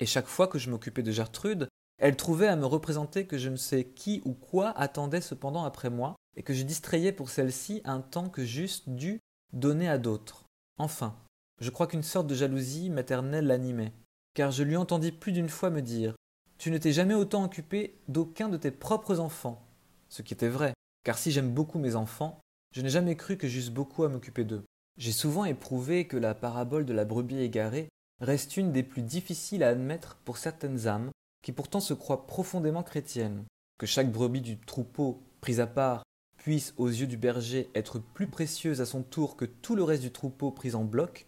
[0.00, 3.50] Et chaque fois que je m'occupais de Gertrude, elle trouvait à me représenter que je
[3.50, 7.80] ne sais qui ou quoi attendait cependant après moi, et que je distrayais pour celle-ci
[7.84, 9.20] un temps que j'eusse dû
[9.52, 10.43] donner à d'autres.
[10.78, 11.16] Enfin,
[11.60, 13.92] je crois qu'une sorte de jalousie maternelle l'animait,
[14.34, 16.14] car je lui entendis plus d'une fois me dire
[16.58, 19.66] Tu ne t'es jamais autant occupé d'aucun de tes propres enfants.
[20.08, 22.40] Ce qui était vrai, car si j'aime beaucoup mes enfants,
[22.72, 24.64] je n'ai jamais cru que j'eusse beaucoup à m'occuper d'eux.
[24.96, 27.88] J'ai souvent éprouvé que la parabole de la brebis égarée
[28.20, 31.10] reste une des plus difficiles à admettre pour certaines âmes
[31.42, 33.44] qui pourtant se croient profondément chrétiennes.
[33.78, 36.02] Que chaque brebis du troupeau, prise à part,
[36.44, 40.02] puisse aux yeux du berger être plus précieuse à son tour que tout le reste
[40.02, 41.26] du troupeau pris en bloc,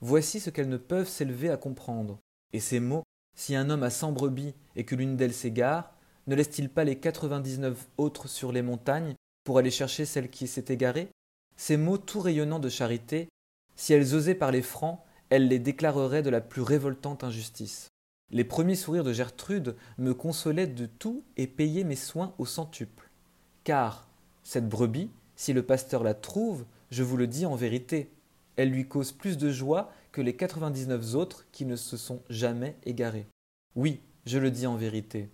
[0.00, 2.18] voici ce qu'elles ne peuvent s'élever à comprendre.
[2.52, 3.04] Et ces mots,
[3.36, 5.94] si un homme a cent brebis et que l'une d'elles s'égare,
[6.26, 10.64] ne laisse-t-il pas les quatre-vingt-dix-neuf autres sur les montagnes pour aller chercher celle qui s'est
[10.66, 11.10] égarée?
[11.56, 13.28] Ces mots tout rayonnants de charité,
[13.76, 14.98] si elles osaient parler francs,
[15.30, 17.86] elles les déclareraient de la plus révoltante injustice.
[18.32, 23.12] Les premiers sourires de Gertrude me consolaient de tout et payaient mes soins au centuple.
[23.62, 24.08] Car
[24.46, 28.12] cette brebis, si le pasteur la trouve, je vous le dis en vérité,
[28.54, 32.76] elle lui cause plus de joie que les quatre-vingt-dix-neuf autres qui ne se sont jamais
[32.84, 33.26] égarés.
[33.74, 35.30] Oui, je le dis en vérité.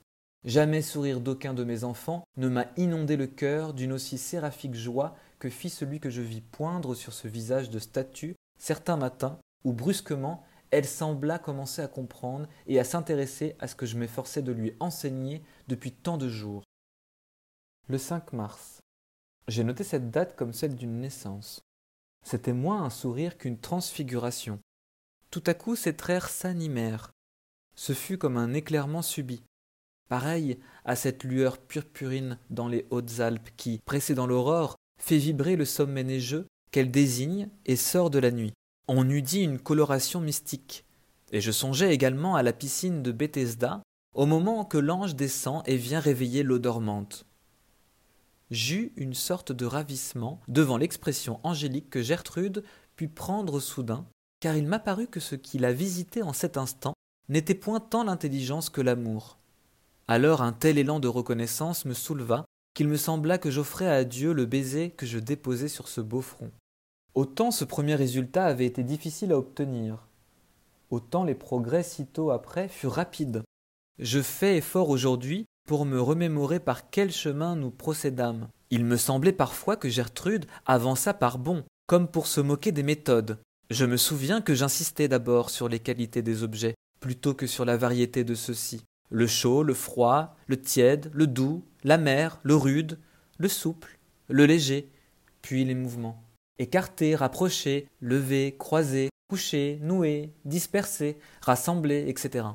[0.47, 5.15] Jamais sourire d'aucun de mes enfants ne m'a inondé le cœur d'une aussi séraphique joie
[5.39, 9.75] que fit celui que je vis poindre sur ce visage de statue certains matins où
[9.75, 14.53] brusquement elle sembla commencer à comprendre et à s'intéresser à ce que je m'efforçais de
[14.53, 16.63] lui enseigner depuis tant de jours.
[17.89, 18.82] Le 5 mars.
[19.49, 21.63] J'ai noté cette date comme celle d'une naissance.
[22.25, 24.61] C'était moins un sourire qu'une transfiguration.
[25.31, 27.11] Tout à coup ses traits s'animèrent.
[27.75, 29.43] Ce fut comme un éclairement subit,
[30.09, 36.05] pareil à cette lueur purpurine dans les Hautes-Alpes qui, précédant l'aurore, fait vibrer le sommet
[36.05, 38.53] neigeux qu'elle désigne et sort de la nuit
[38.89, 40.85] on eût dit une coloration mystique.
[41.31, 43.83] Et je songeais également à la piscine de Bethesda,
[44.15, 47.25] au moment que l'ange descend et vient réveiller l'eau dormante.
[48.53, 52.65] J'eus une sorte de ravissement devant l'expression angélique que Gertrude
[52.97, 54.05] put prendre soudain,
[54.41, 56.93] car il m'apparut que ce qui la visitait en cet instant
[57.31, 59.39] n'était point tant l'intelligence que l'amour.
[60.07, 64.35] Alors un tel élan de reconnaissance me souleva qu'il me sembla que j'offrais à Dieu
[64.35, 66.51] le baiser que je déposais sur ce beau front.
[67.15, 70.07] Autant ce premier résultat avait été difficile à obtenir,
[70.91, 73.45] autant les progrès sitôt après furent rapides.
[73.99, 78.49] Je fais effort aujourd'hui pour me remémorer par quel chemin nous procédâmes.
[78.71, 83.39] Il me semblait parfois que Gertrude avança par bons, comme pour se moquer des méthodes.
[83.71, 87.77] Je me souviens que j'insistais d'abord sur les qualités des objets, plutôt que sur la
[87.77, 88.83] variété de ceux-ci.
[89.11, 92.99] Le chaud, le froid, le tiède, le doux, l'amer, le rude,
[93.39, 93.99] le souple,
[94.29, 94.91] le léger,
[95.43, 96.23] puis les mouvements
[96.63, 102.47] écarter, rapprocher, lever, croiser, coucher, nouer, disperser, rassembler, etc.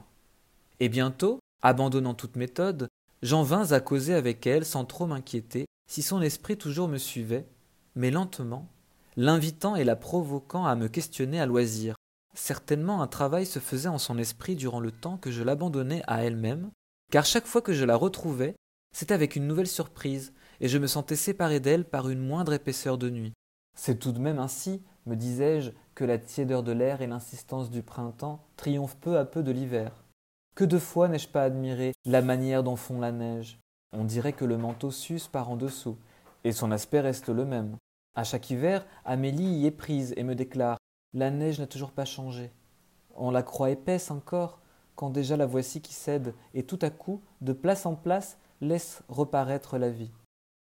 [0.80, 2.88] Et bientôt, abandonnant toute méthode,
[3.22, 7.48] j'en vins à causer avec elle sans trop m'inquiéter si son esprit toujours me suivait,
[7.96, 8.68] mais lentement,
[9.16, 11.96] l'invitant et la provoquant à me questionner à loisir.
[12.36, 16.24] Certainement un travail se faisait en son esprit durant le temps que je l'abandonnais à
[16.24, 16.70] elle-même,
[17.12, 18.56] car chaque fois que je la retrouvais,
[18.96, 22.98] c'était avec une nouvelle surprise, et je me sentais séparé d'elle par une moindre épaisseur
[22.98, 23.34] de nuit.
[23.76, 27.82] C'est tout de même ainsi, me disais-je, que la tiédeur de l'air et l'insistance du
[27.82, 30.04] printemps triomphent peu à peu de l'hiver.
[30.58, 33.60] Que de fois n'ai-je pas admiré la manière dont fond la neige?
[33.94, 36.00] On dirait que le manteau s'use par en dessous,
[36.44, 37.78] et son aspect reste le même.
[38.16, 40.80] À chaque hiver, Amélie y est prise et me déclare
[41.14, 42.52] La neige n'a toujours pas changé.
[43.14, 44.60] On la croit épaisse encore,
[44.96, 49.04] quand déjà la voici qui cède, et tout à coup, de place en place, laisse
[49.10, 50.12] reparaître la vie.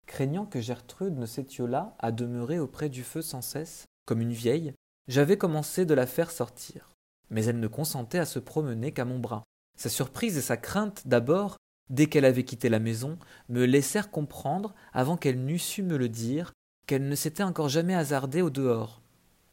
[0.04, 4.74] Craignant que Gertrude ne s'étiolât à demeurer auprès du feu sans cesse, comme une vieille,
[5.08, 6.90] j'avais commencé de la faire sortir.
[7.30, 9.42] Mais elle ne consentait à se promener qu'à mon bras.
[9.76, 11.56] Sa surprise et sa crainte d'abord,
[11.90, 16.08] dès qu'elle avait quitté la maison, me laissèrent comprendre, avant qu'elle n'eût su me le
[16.08, 16.52] dire,
[16.86, 19.02] qu'elle ne s'était encore jamais hasardée au dehors.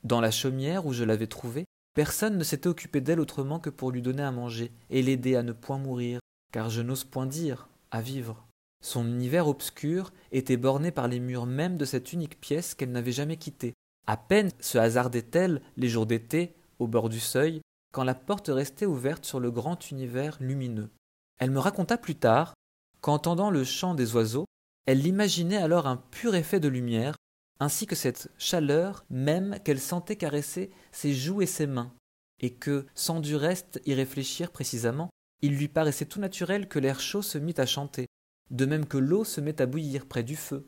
[0.04, 3.92] Dans la chaumière où je l'avais trouvée, personne ne s'était occupé d'elle autrement que pour
[3.92, 6.20] lui donner à manger et l'aider à ne point mourir,
[6.52, 8.46] car je n'ose point dire à vivre.
[8.84, 13.14] Son univers obscur était borné par les murs mêmes de cette unique pièce qu'elle n'avait
[13.14, 13.74] jamais quittée.
[14.08, 17.62] À peine se hasardait-elle, les jours d'été, au bord du seuil,
[17.94, 20.90] quand la porte restait ouverte sur le grand univers lumineux.
[21.38, 22.56] Elle me raconta plus tard
[23.00, 24.46] qu'entendant le chant des oiseaux,
[24.86, 27.16] elle l'imaginait alors un pur effet de lumière,
[27.60, 31.94] ainsi que cette chaleur même qu'elle sentait caresser ses joues et ses mains,
[32.42, 35.10] et que, sans du reste y réfléchir précisément,
[35.42, 38.08] il lui paraissait tout naturel que l'air chaud se mit à chanter,
[38.50, 40.68] de même que l'eau se met à bouillir près du feu.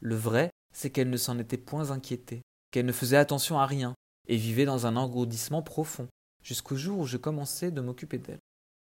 [0.00, 2.42] Le vrai, c'est qu'elle ne s'en était point inquiétée,
[2.72, 3.94] qu'elle ne faisait attention à rien,
[4.26, 6.08] et vivait dans un engourdissement profond,
[6.42, 8.40] jusqu'au jour où je commençai de m'occuper d'elle.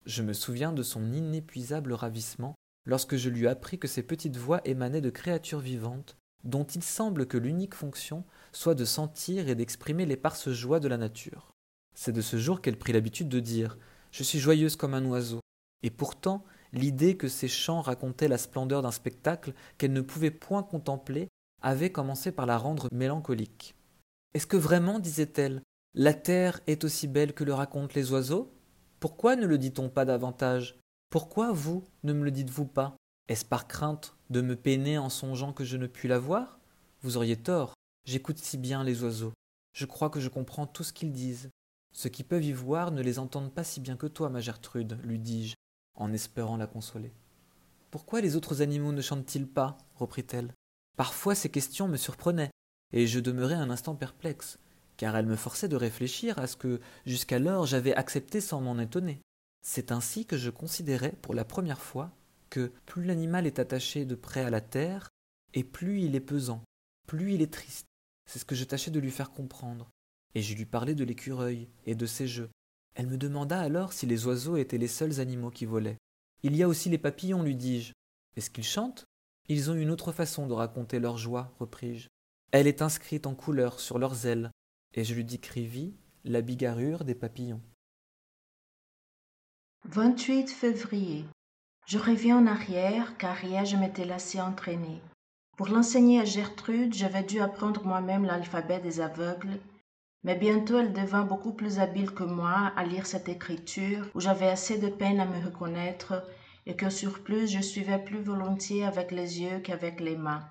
[0.07, 2.55] Je me souviens de son inépuisable ravissement
[2.87, 7.27] lorsque je lui appris que ces petites voix émanaient de créatures vivantes, dont il semble
[7.27, 11.53] que l'unique fonction soit de sentir et d'exprimer l'éparse joie de la nature.
[11.95, 13.77] C'est de ce jour qu'elle prit l'habitude de dire
[14.11, 15.41] Je suis joyeuse comme un oiseau,
[15.83, 20.63] et pourtant l'idée que ces chants racontaient la splendeur d'un spectacle qu'elle ne pouvait point
[20.63, 21.29] contempler
[21.63, 23.75] avait commencé par la rendre mélancolique.
[24.33, 25.63] Est-ce que vraiment, disait-elle,
[25.95, 28.53] la terre est aussi belle que le racontent les oiseaux?
[29.01, 30.79] Pourquoi ne le dit-on pas davantage?
[31.11, 32.95] Pourquoi vous ne me le dites-vous pas?
[33.27, 36.61] Est-ce par crainte de me peiner en songeant que je ne puis la voir?
[37.03, 37.75] Vous auriez tort.
[38.05, 39.33] J'écoute si bien les oiseaux.
[39.73, 41.51] Je crois que je comprends tout ce qu'ils disent.
[41.93, 44.97] Ceux qui peuvent y voir ne les entendent pas si bien que toi, ma Gertrude,
[45.03, 45.57] lui dis-je,
[45.97, 47.13] en espérant la consoler.
[47.91, 49.77] Pourquoi les autres animaux ne chantent-ils pas?
[49.97, 50.55] reprit-elle.
[50.97, 52.51] Parfois ces questions me surprenaient,
[52.93, 54.59] et je demeurais un instant perplexe,
[55.01, 59.23] car elles me forçaient de réfléchir à ce que jusqu'alors j'avais accepté sans m'en étonner.
[59.63, 62.11] C'est ainsi que je considérais pour la première fois
[62.51, 65.09] que plus l'animal est attaché de près à la terre,
[65.55, 66.63] et plus il est pesant,
[67.07, 67.87] plus il est triste.
[68.31, 69.89] C'est ce que je tâchais de lui faire comprendre.
[70.35, 72.51] Et je lui parlais de l'écureuil et de ses jeux.
[72.95, 75.97] Elle me demanda alors si les oiseaux étaient les seuls animaux qui volaient.
[76.43, 77.95] Il y a aussi les papillons, lui dis-je.
[78.37, 79.07] Est-ce qu'ils chantent?
[79.49, 82.09] Ils ont une autre façon de raconter leur joie, repris-je.
[82.51, 84.51] Elle est inscrite en couleur sur leurs ailes,
[84.95, 87.63] et je lui décrivis la bigarrure des papillons.
[89.85, 91.25] 28 février.
[91.87, 95.01] Je reviens en arrière car hier je m'étais lassé entraînée.
[95.57, 99.59] Pour l'enseigner à Gertrude, j'avais dû apprendre moi-même l'alphabet des aveugles,
[100.23, 104.49] mais bientôt elle devint beaucoup plus habile que moi à lire cette écriture où j'avais
[104.49, 106.25] assez de peine à me reconnaître
[106.67, 110.47] et que sur plus je suivais plus volontiers avec les yeux qu'avec les mains.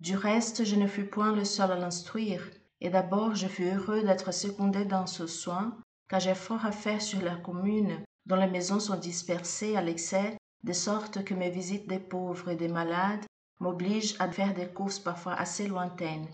[0.00, 2.48] Du reste, je ne fus point le seul à l'instruire,
[2.80, 5.76] et d'abord je fus heureux d'être secondé dans ce soin,
[6.08, 10.36] car j'ai fort à faire sur la commune, dont les maisons sont dispersées à l'excès,
[10.64, 13.24] de sorte que mes visites des pauvres et des malades
[13.60, 16.28] m'obligent à faire des courses parfois assez lointaines.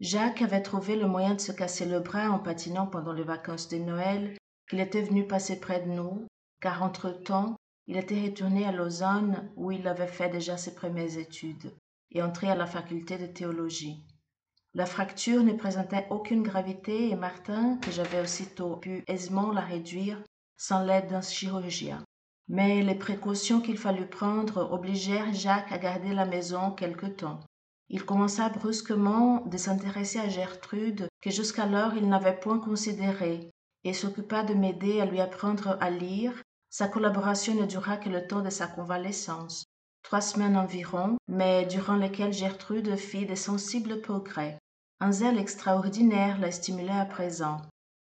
[0.00, 3.68] Jacques avait trouvé le moyen de se casser le bras en patinant pendant les vacances
[3.68, 4.36] de Noël,
[4.68, 6.26] qu'il était venu passer près de nous,
[6.60, 11.74] car entre-temps, il était retourné à Lausanne où il avait fait déjà ses premières études
[12.12, 14.04] et entré à la faculté de théologie.
[14.74, 20.22] La fracture ne présentait aucune gravité et Martin, que j'avais aussitôt pu aisément la réduire
[20.56, 22.04] sans l'aide d'un chirurgien.
[22.46, 27.40] Mais les précautions qu'il fallut prendre obligèrent Jacques à garder la maison quelque temps.
[27.88, 33.50] Il commença brusquement de s'intéresser à Gertrude, que jusqu'alors il n'avait point considérée,
[33.82, 36.32] et s'occupa de m'aider à lui apprendre à lire.
[36.68, 39.64] Sa collaboration ne dura que le temps de sa convalescence
[40.02, 44.58] trois semaines environ, mais durant lesquelles Gertrude fit des sensibles progrès.
[45.00, 47.62] Un zèle extraordinaire la stimulait à présent.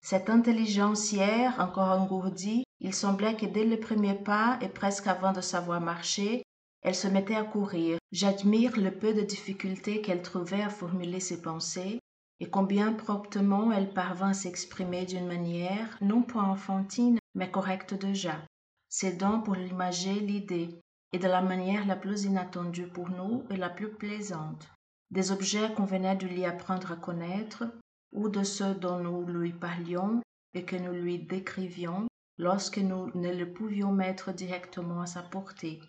[0.04, 5.32] Cette intelligence hier encore engourdie, il semblait que dès le premier pas et presque avant
[5.32, 6.42] de savoir marcher,
[6.82, 7.98] elle se mettait à courir.
[8.10, 12.00] J'admire le peu de difficulté qu'elle trouvait à formuler ses pensées,
[12.40, 18.40] et combien promptement elle parvint à s'exprimer d'une manière non point enfantine, mais correcte déjà,
[18.88, 20.80] cédant pour l'imager l'idée,
[21.12, 24.68] et de la manière la plus inattendue pour nous et la plus plaisante.
[25.10, 27.64] Des objets qu'on venait de lui apprendre à connaître,
[28.12, 30.22] ou de ceux dont nous lui parlions
[30.54, 32.06] et que nous lui décrivions
[32.38, 35.80] lorsque nous ne le pouvions mettre directement à sa portée,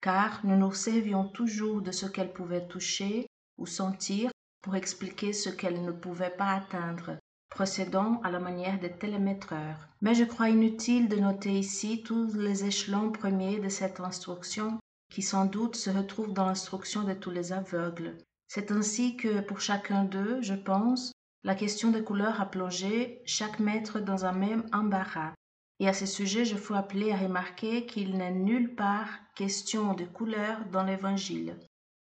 [0.00, 3.26] car nous nous servions toujours de ce qu'elle pouvait toucher
[3.58, 4.30] ou sentir
[4.62, 7.18] pour expliquer ce qu'elle ne pouvait pas atteindre,
[7.50, 9.88] procédant à la manière des télémétreurs.
[10.00, 14.78] Mais je crois inutile de noter ici tous les échelons premiers de cette instruction
[15.10, 18.16] qui sans doute se retrouvent dans l'instruction de tous les aveugles.
[18.48, 23.58] C'est ainsi que pour chacun d'eux, je pense, la question des couleurs a plongé chaque
[23.60, 25.32] maître dans un même embarras.
[25.80, 30.04] Et à ce sujet, je fus appelé à remarquer qu'il n'est nulle part question de
[30.04, 31.56] couleurs dans l'Évangile.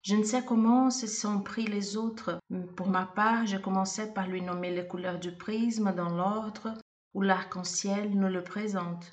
[0.05, 2.39] Je ne sais comment se sont pris les autres.
[2.77, 6.75] Pour ma part, je commençais par lui nommer les couleurs du prisme dans l'ordre
[7.15, 9.13] où l'arc-en-ciel nous le présente.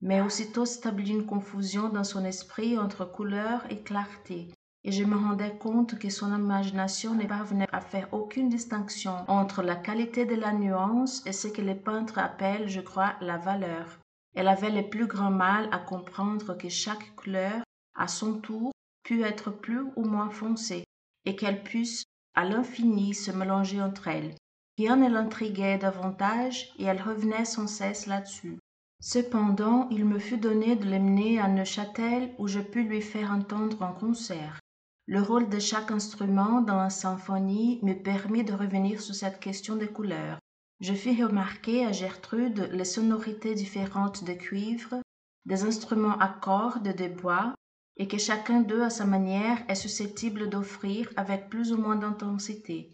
[0.00, 4.48] Mais aussitôt s'établit une confusion dans son esprit entre couleur et clarté,
[4.84, 9.62] et je me rendais compte que son imagination ne parvenait à faire aucune distinction entre
[9.62, 13.98] la qualité de la nuance et ce que les peintres appellent, je crois, la valeur.
[14.36, 17.62] Elle avait le plus grand mal à comprendre que chaque couleur,
[17.96, 18.72] à son tour,
[19.10, 20.84] être plus ou moins foncée,
[21.24, 24.34] et qu'elles puissent à l'infini se mélanger entre elles.
[24.78, 28.58] Rien ne l'intriguait davantage, et elle revenait sans cesse là-dessus.
[29.00, 33.82] Cependant, il me fut donné de l'emmener à Neuchâtel où je pus lui faire entendre
[33.82, 34.60] un concert.
[35.06, 39.74] Le rôle de chaque instrument dans la symphonie me permit de revenir sur cette question
[39.74, 40.38] des couleurs.
[40.80, 45.00] Je fis remarquer à Gertrude les sonorités différentes de cuivre,
[45.44, 47.54] des instruments à cordes de bois,
[47.96, 52.90] et que chacun d'eux à sa manière est susceptible d'offrir avec plus ou moins d'intensité.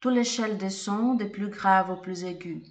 [0.00, 2.62] Toute l'échelle des sons des plus graves aux plus aigus.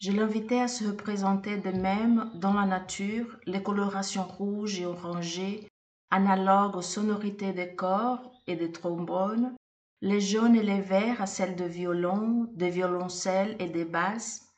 [0.00, 5.68] Je l'invitai à se représenter de même dans la nature les colorations rouges et orangées
[6.10, 9.54] analogues aux sonorités des corps et des trombones
[10.00, 14.48] les jaunes et les verts à celles de violons des violoncelles et des basses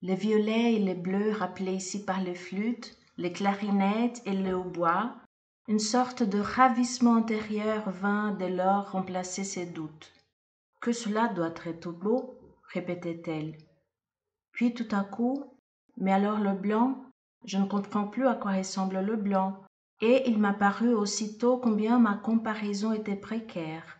[0.00, 5.14] les violets et les bleus rappelés ici par les flûtes les clarinettes et les hautbois
[5.68, 10.12] une sorte de ravissement intérieur vint dès lors remplacer ses doutes
[10.80, 12.38] que cela doit être beau
[12.72, 13.56] répétait-elle
[14.56, 15.52] puis tout à coup
[15.98, 17.04] Mais alors le blanc
[17.44, 19.62] Je ne comprends plus à quoi ressemble le blanc.
[20.00, 23.98] Et il m'apparut aussitôt combien ma comparaison était précaire.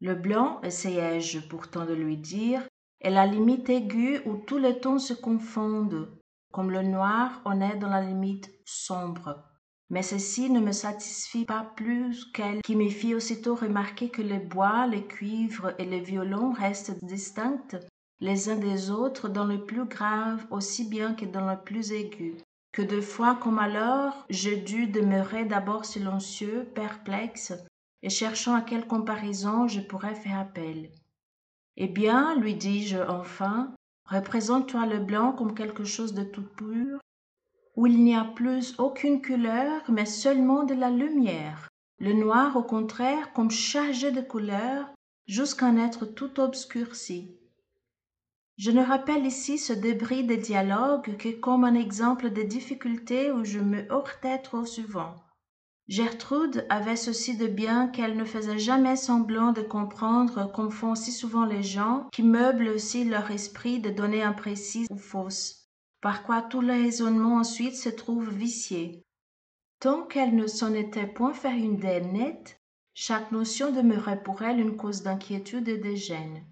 [0.00, 2.62] Le blanc, essayai-je pourtant de lui dire,
[3.00, 6.08] est la limite aiguë où tous les tons se confondent.
[6.52, 9.42] Comme le noir, on est dans la limite sombre.
[9.90, 14.38] Mais ceci ne me satisfit pas plus qu'elle qui me fit aussitôt remarquer que les
[14.38, 17.78] bois, les cuivres et les violons restent distincts
[18.20, 22.36] les uns des autres dans le plus grave aussi bien que dans le plus aigu.
[22.72, 27.52] Que deux fois comme alors je dus demeurer d'abord silencieux perplexe
[28.02, 30.90] et cherchant à quelle comparaison je pourrais faire appel.
[31.76, 33.74] Eh bien lui dis-je enfin
[34.06, 36.98] représente-toi le blanc comme quelque chose de tout pur?
[37.76, 41.68] Où il n'y a plus aucune couleur mais seulement de la lumière.
[41.98, 44.86] Le noir au contraire comme chargé de couleur
[45.26, 47.38] jusqu'à en être tout obscurci.
[48.56, 53.44] Je ne rappelle ici ce débris de dialogue que comme un exemple des difficultés où
[53.44, 55.16] je me heurtais trop souvent.
[55.88, 61.12] Gertrude avait ceci de bien qu'elle ne faisait jamais semblant de comprendre comme font si
[61.12, 65.63] souvent les gens qui meublent aussi leur esprit de données imprécises ou fausses
[66.04, 69.02] par quoi tout le raisonnement ensuite se trouve vicié.
[69.80, 72.60] Tant qu'elle ne s'en était point fait une idée nette
[72.92, 76.44] chaque notion demeurait pour elle une cause d'inquiétude et de gêne.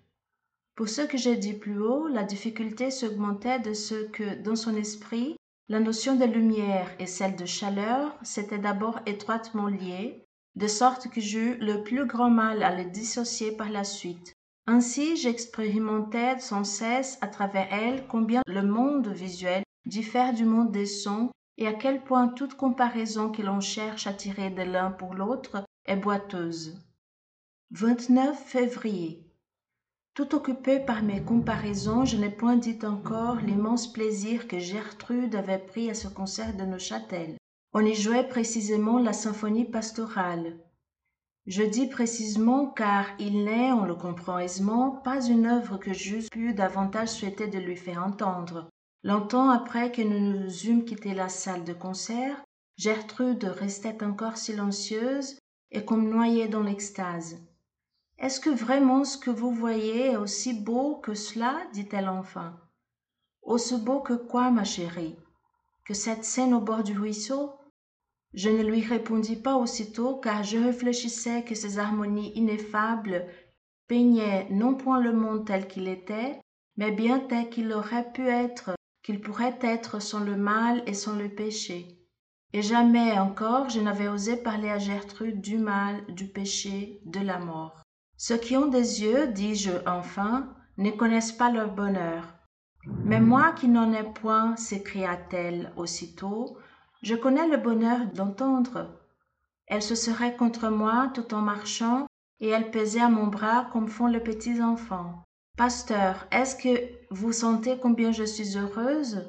[0.74, 4.74] Pour ce que j'ai dit plus haut la difficulté s'augmentait de ce que dans son
[4.74, 5.36] esprit
[5.68, 10.24] la notion de lumière et celle de chaleur s'étaient d'abord étroitement liées
[10.56, 14.32] de sorte que j'eus le plus grand mal à les dissocier par la suite
[14.66, 20.86] ainsi j'expérimentais sans cesse à travers elles combien le monde visuel diffère du monde des
[20.86, 25.14] sons et à quel point toute comparaison que l'on cherche à tirer de l'un pour
[25.14, 26.78] l'autre est boiteuse.
[28.44, 29.26] Février.
[30.14, 35.58] Tout occupé par mes comparaisons je n'ai point dit encore l'immense plaisir que gertrude avait
[35.58, 37.36] pris à ce concert de Neuchâtel.
[37.72, 40.58] On y jouait précisément la symphonie pastorale
[41.46, 46.28] je dis précisément car il n'est on le comprend aisément pas une œuvre que j'eusse
[46.28, 48.68] pu davantage souhaiter de lui faire entendre.
[49.02, 52.42] Longtemps après que nous nous eûmes quitté la salle de concert
[52.76, 55.38] gertrude restait encore silencieuse
[55.70, 57.38] et comme noyée dans l'extase
[58.22, 61.60] est-ce que vraiment ce que vous voyez est aussi beau que cela?
[61.72, 62.56] dit-elle enfin
[63.42, 65.16] aussi beau que quoi ma chérie?
[65.84, 67.52] Que cette scène au bord du ruisseau?
[68.34, 73.26] Je ne lui répondis pas aussitôt car je réfléchissais que ces harmonies ineffables
[73.88, 76.40] peignaient non point le monde tel qu'il était
[76.76, 78.70] mais bien tel qu'il aurait pu être
[79.02, 81.98] qu'il pourrait être sans le mal et sans le péché.
[82.52, 87.38] Et jamais encore je n'avais osé parler à gertrude du mal du péché de la
[87.38, 87.82] mort.
[88.16, 92.34] Ceux qui ont des yeux dis-je enfin ne connaissent pas leur bonheur.
[92.86, 96.56] Mais moi qui n'en ai point s'écria-t-elle aussitôt
[97.02, 98.88] je connais le bonheur d'entendre.
[99.66, 102.06] Elle se serait contre moi tout en marchant
[102.40, 105.22] et elle pesait à mon bras comme font les petits enfants.
[105.56, 109.28] Pasteur est-ce que vous sentez combien je suis heureuse?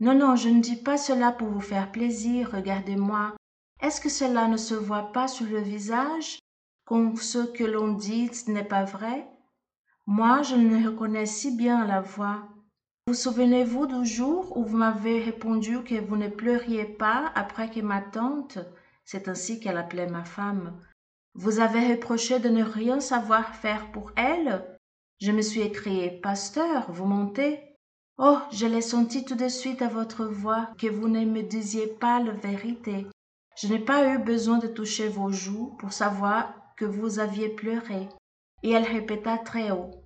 [0.00, 3.34] Non non je ne dis pas cela pour vous faire plaisir regardez-moi.
[3.80, 6.38] Est-ce que cela ne se voit pas sur le visage?
[6.88, 9.28] Ce que l'on dit n'est pas vrai?
[10.06, 12.48] Moi je ne reconnais si bien la voix
[13.06, 17.80] vous souvenez-vous du jour où vous m'avez répondu que vous ne pleuriez pas après que
[17.80, 18.58] ma tante
[19.04, 20.80] c'est ainsi qu'elle appelait ma femme
[21.34, 24.66] vous avez reproché de ne rien savoir faire pour elle?
[25.20, 27.60] Je me suis écrié pasteur vous mentez?
[28.18, 31.86] Oh je l'ai senti tout de suite à votre voix que vous ne me disiez
[31.86, 33.06] pas la vérité.
[33.56, 36.54] Je n'ai pas eu besoin de toucher vos joues pour savoir
[36.86, 38.08] vous aviez pleuré.
[38.62, 39.99] Et elle répéta très haut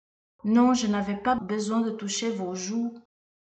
[0.45, 2.95] non je n'avais pas besoin de toucher vos joues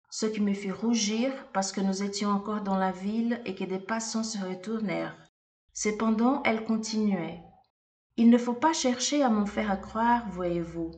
[0.10, 3.64] ce qui me fit rougir parce que nous étions encore dans la ville et que
[3.64, 5.18] des passants se retournèrent.
[5.74, 7.42] Cependant elle continuait.
[8.16, 10.92] Il ne faut pas chercher à m'en faire croire voyez-vous.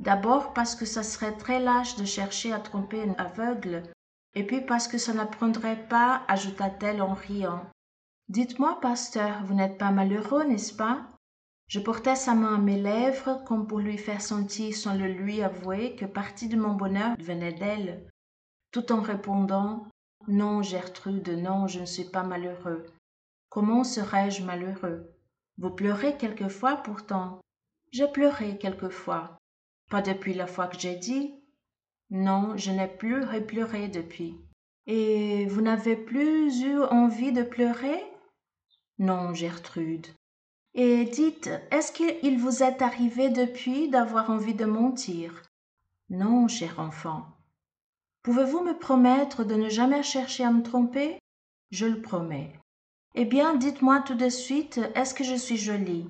[0.00, 3.82] D'abord parce que ça serait très lâche de chercher à tromper un aveugle
[4.34, 7.64] et puis parce que ça n'apprendrait pas ajouta-t-elle en riant.
[8.28, 11.06] Dites-moi pasteur vous n'êtes pas malheureux n'est-ce pas?
[11.72, 15.40] Je portai sa main à mes lèvres comme pour lui faire sentir sans le lui
[15.42, 18.06] avouer que partie de mon bonheur venait d'elle.
[18.72, 19.86] Tout en répondant
[20.28, 22.84] non gertrude non je ne suis pas malheureux.
[23.48, 25.14] Comment serais-je malheureux?
[25.56, 27.40] Vous pleurez quelquefois pourtant.
[27.90, 29.38] J'ai pleuré quelquefois.
[29.88, 31.34] Pas depuis la fois que j'ai dit.
[32.10, 34.36] Non je n'ai plus repleuré depuis.
[34.86, 38.04] Et vous n'avez plus eu envie de pleurer?
[38.98, 40.06] Non gertrude
[40.74, 45.42] et dites, est-ce qu'il vous est arrivé depuis d'avoir envie de mentir?
[46.08, 47.26] Non, cher enfant.
[48.22, 51.18] Pouvez-vous me promettre de ne jamais chercher à me tromper?
[51.70, 52.52] Je le promets.
[53.14, 56.06] Eh bien, dites-moi tout de suite, est-ce que je suis jolie?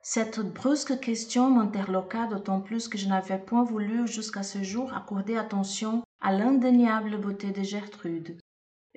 [0.00, 5.36] Cette brusque question m'interloqua d'autant plus que je n'avais point voulu jusqu'à ce jour accorder
[5.36, 8.38] attention à l'indéniable beauté de Gertrude.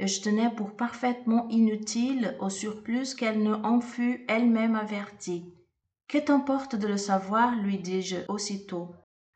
[0.02, 5.54] Je tenais pour parfaitement inutile, au surplus, qu'elle ne en fût elle-même avertie.
[6.08, 8.96] Que t'importe de le savoir lui dis-je aussitôt.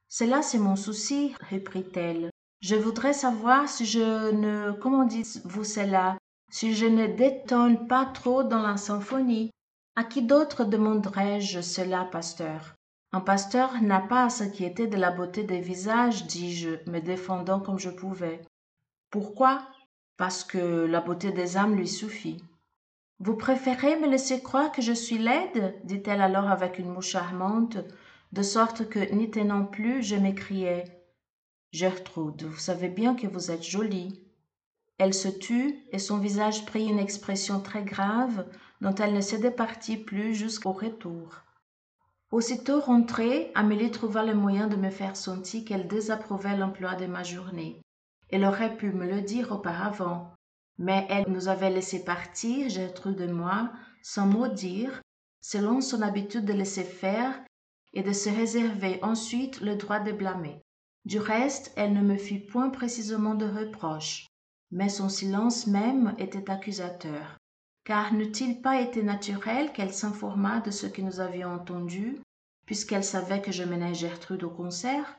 [0.09, 2.31] Cela, c'est mon souci, reprit-elle.
[2.61, 4.71] Je voudrais savoir si je ne.
[4.71, 6.17] Comment dites-vous cela
[6.51, 9.51] si je ne détonne pas trop dans la symphonie.
[9.95, 12.75] À qui d'autre demanderais-je cela, pasteur?
[13.11, 17.79] Un pasteur n'a pas à s'inquiéter de la beauté des visages, dis-je, me défendant comme
[17.79, 18.41] je pouvais.
[19.09, 19.67] Pourquoi?
[20.17, 22.43] Parce que la beauté des âmes lui suffit.
[23.19, 27.77] Vous préférez me laisser croire que je suis laide dit-elle alors avec une moue charmante,
[28.33, 30.83] de sorte que, n'y tenant plus, je m'écriai
[31.71, 34.21] Gertrude, vous savez bien que vous êtes jolie.
[34.97, 38.45] Elle se tut, et son visage prit une expression très grave,
[38.79, 41.43] dont elle ne se départit plus jusqu'au retour.
[42.31, 47.23] Aussitôt rentrée, Amélie trouva le moyen de me faire sentir qu'elle désapprouvait l'emploi de ma
[47.23, 47.81] journée.
[48.35, 50.35] Elle aurait pu me le dire auparavant,
[50.77, 53.71] mais elle nous avait laissé partir, Gertrude et moi,
[54.03, 55.01] sans mot dire,
[55.39, 57.41] selon son habitude de laisser faire
[57.93, 60.59] et de se réserver ensuite le droit de blâmer.
[61.05, 64.27] Du reste, elle ne me fit point précisément de reproches
[64.69, 67.37] mais son silence même était accusateur.
[67.85, 72.17] Car n'eût-il pas été naturel qu'elle s'informât de ce que nous avions entendu,
[72.65, 75.17] puisqu'elle savait que je menais Gertrude au concert?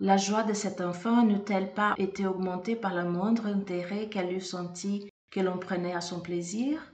[0.00, 4.40] La joie de cet enfant n'eût-elle pas été augmentée par le moindre intérêt qu'elle eût
[4.40, 6.92] senti que l'on prenait à son plaisir?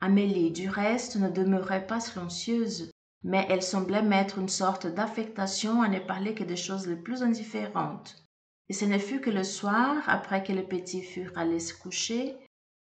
[0.00, 2.90] Amélie, du reste, ne demeurait pas silencieuse,
[3.24, 7.22] mais elle semblait mettre une sorte d'affectation à ne parler que des choses les plus
[7.22, 8.24] indifférentes.
[8.70, 12.36] Et ce ne fut que le soir, après que les petits furent allés se coucher,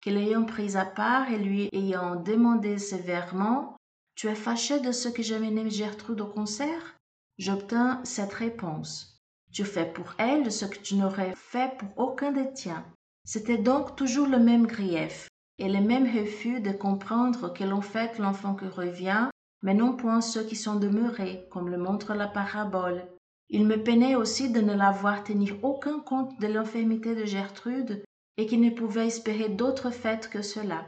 [0.01, 3.77] que l'ayant prise à part et lui ayant demandé sévèrement
[4.15, 6.97] Tu es fâché de ce que j'ai mené Gertrude au concert?
[7.37, 9.12] j'obtins cette réponse.
[9.53, 12.83] Tu fais pour elle ce que tu n'aurais fait pour aucun des tiens.
[13.23, 15.29] C'était donc toujours le même grief,
[15.59, 19.29] et le même refus de comprendre que l'on fait l'enfant qui revient,
[19.61, 23.05] mais non point ceux qui sont demeurés, comme le montre la parabole,
[23.49, 28.03] il me peinait aussi de ne la voir tenir aucun compte de l'infirmité de Gertrude
[28.37, 30.85] et qu'il ne pouvait espérer d'autre fait que cela.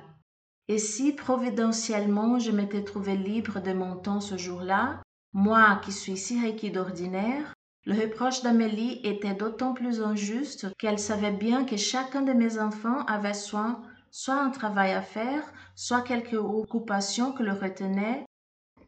[0.67, 6.17] Et si providentiellement je m'étais trouvé libre de mon temps ce jour-là, moi qui suis
[6.17, 7.53] si requis d'ordinaire,
[7.85, 13.05] le reproche d'Amélie était d'autant plus injuste qu'elle savait bien que chacun de mes enfants
[13.05, 15.43] avait soin, soit un travail à faire,
[15.75, 18.25] soit quelque occupation que le retenait,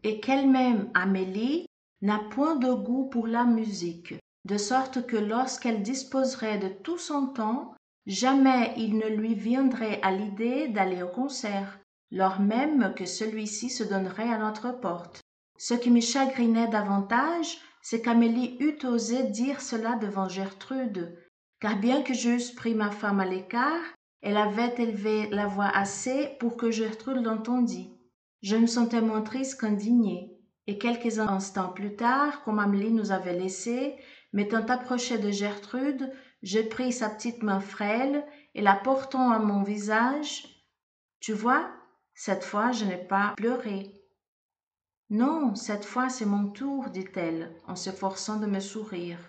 [0.03, 1.67] et qu'elle-même, Amélie,
[2.01, 7.27] n'a point de goût pour la musique, de sorte que lorsqu'elle disposerait de tout son
[7.27, 7.75] temps,
[8.07, 11.79] jamais il ne lui viendrait à l'idée d'aller au concert,
[12.11, 15.21] lors même que celui-ci se donnerait à notre porte.
[15.59, 21.17] Ce qui me chagrinait davantage, c'est qu'Amélie eût osé dire cela devant Gertrude,
[21.61, 26.35] car bien que j'eusse pris ma femme à l'écart, elle avait élevé la voix assez
[26.41, 27.97] pour que Gertrude l'entendît.
[28.41, 33.39] Je me sentais moins triste qu'indignée et quelques instants plus tard, comme Amélie nous avait
[33.39, 33.95] laissés,
[34.33, 36.11] m'étant approché de Gertrude,
[36.43, 40.43] je pris sa petite main frêle et la portant à mon visage.
[41.21, 41.71] Tu vois,
[42.15, 43.96] cette fois je n'ai pas pleuré.
[45.09, 49.19] Non, cette fois c'est mon tour, dit-elle, en s'efforçant de me sourire.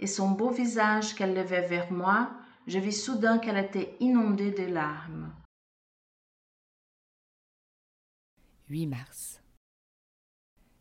[0.00, 2.32] Et son beau visage qu'elle levait vers moi,
[2.66, 5.32] je vis soudain qu'elle était inondée de larmes.
[8.68, 9.40] 8 mars.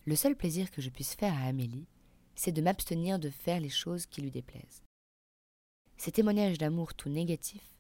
[0.06, 1.88] Le seul plaisir que je puisse faire à Amélie,
[2.36, 4.84] c'est de m'abstenir de faire les choses qui lui déplaisent.
[5.98, 7.76] Ces témoignages d'amour tout négatifs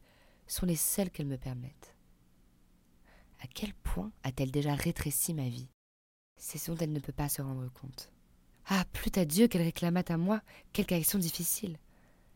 [0.45, 1.95] sont les seuls qu'elle me permette.
[3.39, 5.69] À quel point a-t-elle déjà rétréci ma vie?
[6.43, 8.11] C'est ce dont elle ne peut pas se rendre compte.
[8.65, 10.41] Ah, plût à Dieu qu'elle réclamât à moi
[10.73, 11.77] quelque action difficile.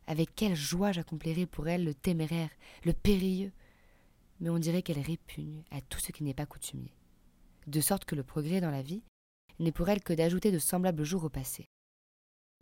[0.05, 2.51] Avec quelle joie j'accomplirais pour elle le téméraire,
[2.83, 3.51] le périlleux.
[4.39, 6.93] Mais on dirait qu'elle répugne à tout ce qui n'est pas coutumier.
[7.65, 9.01] De sorte que le progrès dans la vie
[9.57, 11.65] n'est pour elle que d'ajouter de semblables jours au passé.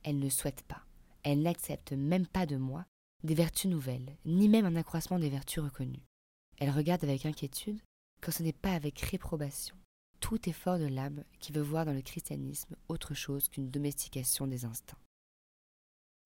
[0.04, 0.86] Elle ne souhaite pas,
[1.24, 2.86] elle n'accepte même pas de moi
[3.24, 6.08] des vertus nouvelles, ni même un accroissement des vertus reconnues.
[6.58, 7.82] Elle regarde avec inquiétude,
[8.22, 9.76] quand ce n'est pas avec réprobation,
[10.24, 14.64] tout effort de l'âme qui veut voir dans le christianisme autre chose qu'une domestication des
[14.66, 14.98] instincts.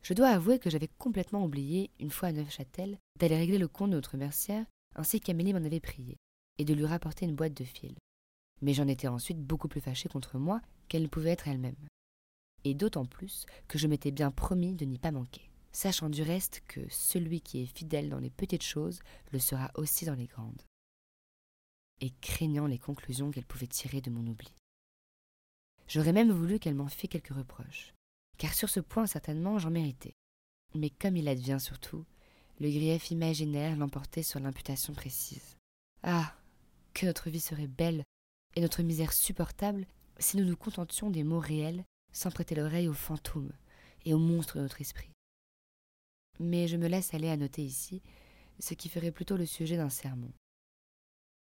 [0.04, 3.90] Je dois avouer que j'avais complètement oublié, une fois à Neufchâtel, d'aller régler le compte
[3.90, 6.18] de notre mercière, ainsi qu'Amélie m'en avait prié,
[6.60, 7.96] et de lui rapporter une boîte de fil
[8.62, 11.76] mais j'en étais ensuite beaucoup plus fâchée contre moi qu'elle ne pouvait être elle-même.
[12.64, 15.50] Et d'autant plus que je m'étais bien promis de n'y pas manquer.
[15.72, 19.00] sachant du reste que celui qui est fidèle dans les petites choses
[19.32, 20.64] le sera aussi dans les grandes,
[22.02, 24.54] et craignant les conclusions qu'elle pouvait tirer de mon oubli.
[25.88, 27.94] J'aurais même voulu qu'elle m'en fît quelques reproches,
[28.38, 30.14] car sur ce point certainement j'en méritais.
[30.76, 32.06] Mais comme il advient surtout,
[32.60, 35.58] le grief imaginaire l'emportait sur l'imputation précise.
[36.04, 36.34] Ah.
[36.94, 38.04] Que notre vie serait belle
[38.56, 39.86] et notre misère supportable
[40.18, 43.52] si nous nous contentions des mots réels sans prêter l'oreille aux fantômes
[44.04, 45.12] et aux monstres de notre esprit.
[46.40, 48.02] Mais je me laisse aller à noter ici
[48.60, 50.32] ce qui ferait plutôt le sujet d'un sermon.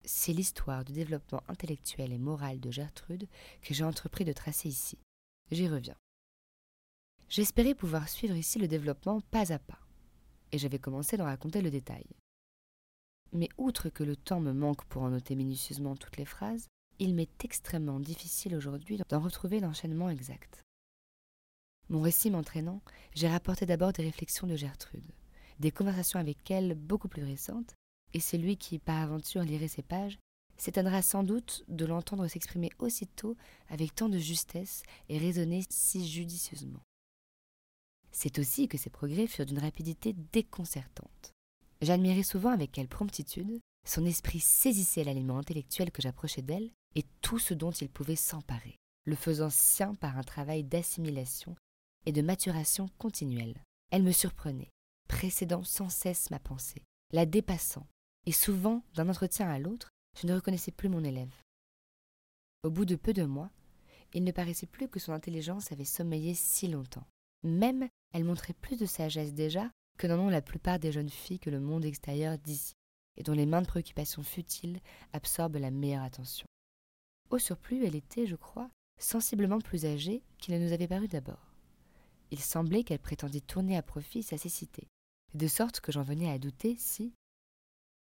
[0.04, 3.28] C'est l'histoire du développement intellectuel et moral de Gertrude
[3.62, 4.98] que j'ai entrepris de tracer ici.
[5.52, 5.98] J'y reviens.
[7.30, 9.80] J'espérais pouvoir suivre ici le développement pas à pas,
[10.52, 12.06] et j'avais commencé d'en raconter le détail.
[13.32, 16.68] Mais outre que le temps me manque pour en noter minutieusement toutes les phrases,
[17.00, 20.62] il m'est extrêmement difficile aujourd'hui d'en retrouver l'enchaînement exact.
[21.90, 22.82] Mon récit m'entraînant,
[23.14, 25.12] j'ai rapporté d'abord des réflexions de Gertrude,
[25.60, 27.76] des conversations avec elle beaucoup plus récentes,
[28.14, 30.18] et celui qui, par aventure, lirait ces pages,
[30.58, 33.36] s'étonnera sans doute de l'entendre s'exprimer aussitôt
[33.70, 36.82] avec tant de justesse et raisonner si judicieusement.
[38.12, 41.32] C'est aussi que ses progrès furent d'une rapidité déconcertante.
[41.82, 47.40] J'admirais souvent avec quelle promptitude son esprit saisissait l'aliment intellectuel que j'approchais d'elle et tout
[47.40, 51.56] ce dont il pouvait s'emparer, le faisant sien par un travail d'assimilation
[52.06, 53.56] et de maturation continuelle.
[53.90, 54.70] Elle me surprenait,
[55.08, 57.88] précédant sans cesse ma pensée, la dépassant,
[58.26, 61.34] et souvent, d'un entretien à l'autre, je ne reconnaissais plus mon élève.
[62.64, 63.50] Au bout de peu de mois,
[64.14, 67.08] il ne paraissait plus que son intelligence avait sommeillé si longtemps.
[67.44, 71.40] Même, elle montrait plus de sagesse déjà que n'en ont la plupart des jeunes filles
[71.40, 72.74] que le monde extérieur d'ici,
[73.18, 74.80] et dont les mains de préoccupations futiles
[75.14, 76.46] absorbent la meilleure attention.
[77.30, 78.70] Au surplus, elle était, je crois,
[79.00, 81.54] sensiblement plus âgée qu'il ne nous avait paru d'abord.
[82.30, 84.88] Il semblait qu'elle prétendait tourner à profit sa cécité,
[85.34, 87.14] de sorte que j'en venais à douter si,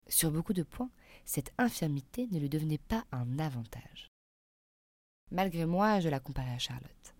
[0.09, 0.91] sur beaucoup de points,
[1.25, 4.09] cette infirmité ne lui devenait pas un avantage.
[5.31, 7.15] Malgré moi, je la comparais à Charlotte.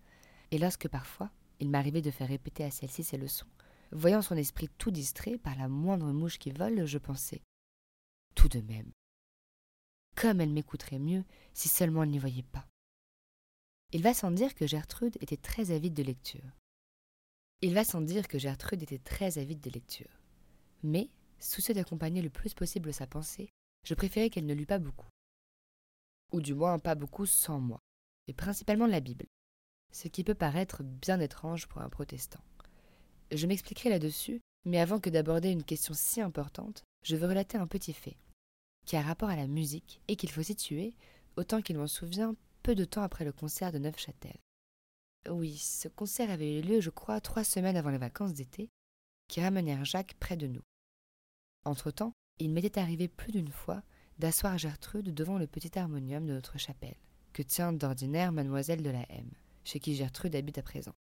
[0.51, 1.29] Et lorsque parfois,
[1.59, 3.45] il m'arrivait de faire répéter à celle-ci ses leçons,
[3.91, 7.41] voyant son esprit tout distrait par la moindre mouche qui vole, je pensais
[8.33, 8.91] Tout de même,
[10.15, 11.23] comme elle m'écouterait mieux
[11.53, 12.67] si seulement elle n'y voyait pas.
[13.91, 16.51] Il va sans dire que Gertrude était très avide de lecture.
[17.61, 20.21] Il va sans dire que Gertrude était très avide de lecture.
[20.83, 21.09] Mais
[21.39, 23.49] Soucieux d'accompagner le plus possible sa pensée,
[23.85, 25.07] je préférais qu'elle ne lût pas beaucoup.
[26.33, 27.79] Ou du moins pas beaucoup sans moi,
[28.27, 29.25] et principalement la Bible,
[29.91, 32.43] ce qui peut paraître bien étrange pour un protestant.
[33.31, 37.67] Je m'expliquerai là-dessus, mais avant que d'aborder une question si importante, je veux relater un
[37.67, 38.17] petit fait,
[38.85, 40.93] qui a rapport à la musique et qu'il faut situer,
[41.37, 44.37] autant qu'il m'en souvient, peu de temps après le concert de Neufchâtel.
[45.29, 48.69] Oui, ce concert avait eu lieu, je crois, trois semaines avant les vacances d'été,
[49.27, 50.63] qui ramenèrent Jacques près de nous.
[51.65, 53.83] Entre-temps, il m'était arrivé plus d'une fois
[54.17, 56.97] d'asseoir Gertrude devant le petit harmonium de notre chapelle,
[57.33, 59.29] que tient d'ordinaire mademoiselle de la M,
[59.63, 60.95] chez qui Gertrude habite à présent.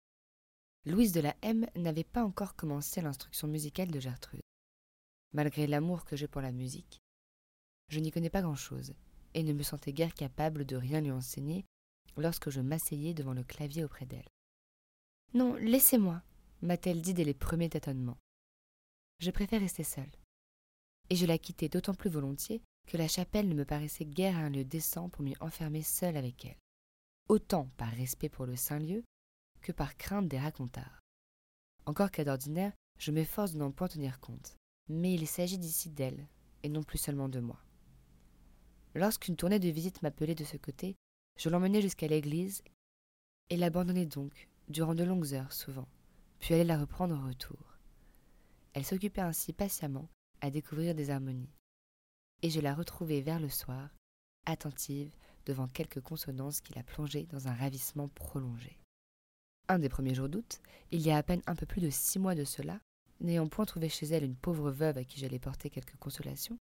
[0.85, 4.43] Louise de la M n'avait pas encore commencé l'instruction musicale de Gertrude.
[5.33, 6.99] Malgré l'amour que j'ai pour la musique,
[7.89, 8.95] je n'y connais pas grand-chose,
[9.35, 11.65] et ne me sentais guère capable de rien lui enseigner
[12.17, 14.29] lorsque je m'asseyais devant le clavier auprès d'elle.
[15.35, 16.23] Non, laissez-moi,
[16.63, 18.19] m'a-t-elle dit dès les premiers tâtonnements.
[19.21, 20.11] Je préfère rester seule
[21.11, 24.51] et je la quittai d'autant plus volontiers que la chapelle ne me paraissait guère un
[24.51, 26.57] lieu décent pour m'y enfermer seule avec elle,
[27.29, 29.05] autant par respect pour le saint lieu
[29.61, 31.01] que par crainte des racontards.
[31.87, 34.57] Encore qu'à d'ordinaire, je m'efforce de n'en point tenir compte,
[34.89, 36.27] mais il s'agit d'ici d'elle,
[36.63, 37.59] et non plus seulement de moi.
[38.95, 40.97] Lorsqu'une tournée de visite m'appelait de ce côté,
[41.39, 42.63] je l'emmenai jusqu'à l'église
[43.51, 45.89] et l'abandonnai donc, durant de longues heures souvent,
[46.41, 47.79] puis allai la reprendre au retour.
[48.73, 50.09] Elle s'occupait ainsi patiemment
[50.41, 51.53] à découvrir des harmonies.
[52.43, 53.91] Et je la retrouvai vers le soir,
[54.47, 55.15] attentive
[55.47, 58.79] devant quelques consonances qui la plongeaient dans un ravissement prolongé.
[59.69, 60.61] Un des premiers jours d'août,
[60.91, 62.81] il y a à peine un peu plus de six mois de cela,
[63.21, 66.59] n'ayant point trouvé chez elle une pauvre veuve à qui j'allais porter quelques consolations,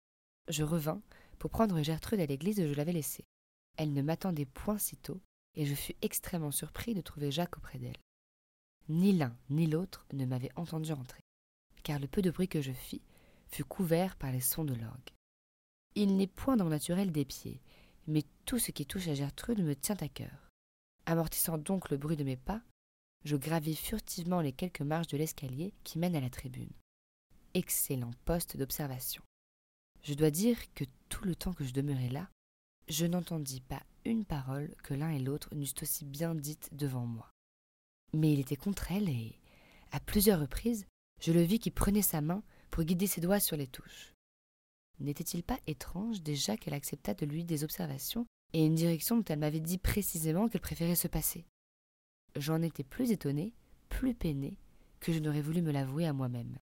[0.47, 1.01] je revins
[1.39, 3.25] pour prendre Gertrude à l'église où je l'avais laissée.
[3.77, 5.19] Elle ne m'attendait point si tôt,
[5.55, 7.97] et je fus extrêmement surpris de trouver Jacques auprès d'elle.
[8.87, 11.21] Ni l'un ni l'autre ne m'avait entendu entrer,
[11.83, 13.01] car le peu de bruit que je fis
[13.47, 15.11] fut couvert par les sons de l'orgue.
[15.95, 17.61] Il n'est point dans mon naturel des pieds,
[18.07, 20.51] mais tout ce qui touche à Gertrude me tient à cœur.
[21.05, 22.61] Amortissant donc le bruit de mes pas,
[23.23, 26.71] je gravis furtivement les quelques marches de l'escalier qui mènent à la tribune.
[27.53, 29.23] Excellent poste d'observation.
[30.03, 32.29] Je dois dire que tout le temps que je demeurai là,
[32.87, 37.31] je n'entendis pas une parole que l'un et l'autre n'eussent aussi bien dite devant moi.
[38.13, 39.39] Mais il était contre elle et,
[39.91, 40.85] à plusieurs reprises,
[41.21, 42.43] Je le vis qui prenait sa main
[42.75, 44.13] pour guider ses doigts sur les touches.
[44.99, 49.39] N'était-il pas étrange déjà qu'elle acceptât de lui des observations et une direction dont elle
[49.39, 51.45] m'avait dit précisément qu'elle préférait se passer?
[52.35, 53.53] J'en étais plus étonnée,
[53.87, 54.57] plus peinée,
[54.99, 56.57] que je n'aurais voulu me l'avouer à moi-même.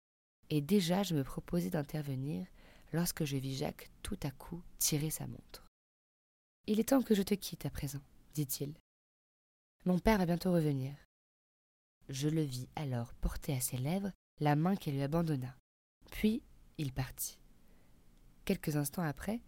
[0.49, 2.45] Et déjà je me proposais d'intervenir
[2.93, 5.69] lorsque je vis Jacques tout à coup tirer sa montre.
[6.67, 8.03] Il est temps que je te quitte à présent,
[8.35, 8.75] dit-il.
[9.85, 10.93] Mon père va bientôt revenir.
[12.09, 15.55] Je le vis alors porter à ses lèvres la main qu'elle lui abandonna.
[16.11, 16.43] Puis
[16.79, 17.39] il partit.
[18.45, 19.41] Quelques instants après,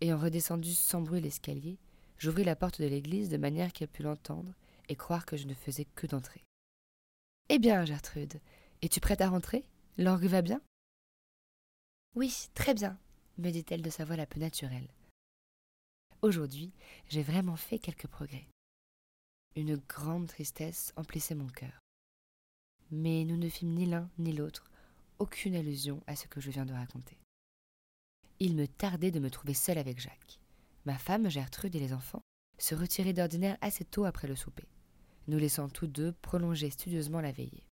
[0.00, 1.78] ayant redescendu sans bruit l'escalier,
[2.18, 4.54] j'ouvris la porte de l'église de manière qu'elle pût l'entendre
[4.88, 6.44] et croire que je ne faisais que d'entrer.
[7.48, 8.40] Eh bien, Gertrude,
[8.82, 9.64] es-tu prête à rentrer?
[9.98, 10.60] L'orgue va bien?
[12.14, 12.98] Oui, très bien,
[13.38, 14.88] me dit-elle de sa voix la plus naturelle.
[16.22, 16.72] Aujourd'hui,
[17.08, 18.46] j'ai vraiment fait quelques progrès.
[19.54, 21.78] Une grande tristesse emplissait mon cœur.
[22.90, 24.70] Mais nous ne fîmes ni l'un ni l'autre
[25.18, 27.18] aucune allusion à ce que je viens de raconter.
[28.38, 30.40] Il me tardait de me trouver seule avec Jacques.
[30.84, 32.22] Ma femme, Gertrude et les enfants
[32.58, 34.68] se retiraient d'ordinaire assez tôt après le souper,
[35.28, 37.66] nous laissant tous deux prolonger studieusement la veillée.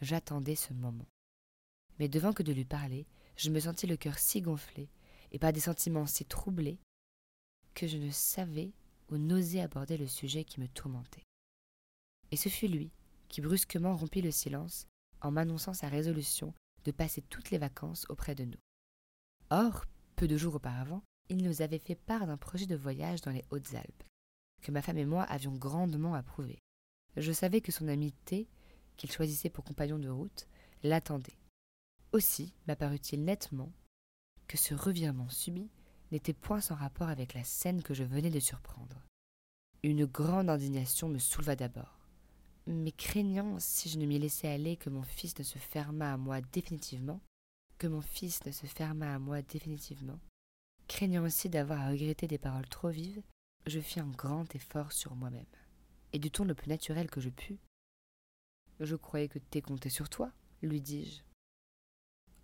[0.00, 1.08] J'attendais ce moment.
[1.98, 4.88] Mais devant que de lui parler, je me sentis le cœur si gonflé
[5.32, 6.78] et par des sentiments si troublés
[7.74, 8.72] que je ne savais
[9.10, 11.24] ou n'osait aborder le sujet qui me tourmentait.
[12.30, 12.90] Et ce fut lui
[13.28, 14.86] qui brusquement rompit le silence
[15.20, 16.54] en m'annonçant sa résolution
[16.84, 18.58] de passer toutes les vacances auprès de nous.
[19.50, 19.84] Or,
[20.16, 23.44] peu de jours auparavant, il nous avait fait part d'un projet de voyage dans les
[23.50, 24.04] Hautes-Alpes,
[24.62, 26.58] que ma femme et moi avions grandement approuvé.
[27.16, 28.48] Je savais que son amitié,
[28.96, 30.46] qu'il choisissait pour compagnon de route,
[30.82, 31.38] l'attendait.
[32.12, 33.72] Aussi m'apparut-il nettement
[34.46, 35.70] que ce revirement subit
[36.10, 39.04] n'était point sans rapport avec la scène que je venais de surprendre.
[39.82, 41.97] Une grande indignation me souleva d'abord,
[42.68, 46.16] mais craignant, si je ne m'y laissais aller, que mon fils ne se fermât à
[46.18, 47.20] moi définitivement,
[47.78, 50.20] que mon fils ne se fermât à moi définitivement,
[50.86, 53.22] craignant aussi d'avoir à regretter des paroles trop vives,
[53.66, 55.46] je fis un grand effort sur moi-même.
[56.12, 57.58] Et du ton le plus naturel que je pus.
[58.80, 60.30] Je croyais que t'es compté sur toi,
[60.62, 61.22] lui dis-je.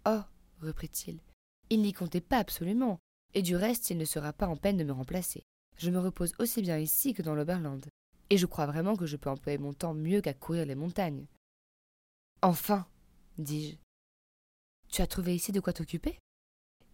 [0.06, 0.22] Oh,
[0.60, 1.20] reprit-il,
[1.68, 2.98] il n'y comptait pas absolument.
[3.34, 5.42] Et du reste, il ne sera pas en peine de me remplacer.
[5.76, 7.84] Je me repose aussi bien ici que dans l'Oberland.
[8.30, 11.26] Et je crois vraiment que je peux employer mon temps mieux qu'à courir les montagnes.
[12.42, 12.86] Enfin,
[13.38, 13.76] dis-je.
[14.88, 16.18] Tu as trouvé ici de quoi t'occuper?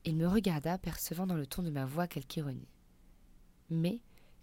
[0.04, 2.68] Il me regarda, percevant dans le ton de ma voix quelque ironie.
[3.68, 4.00] Mais,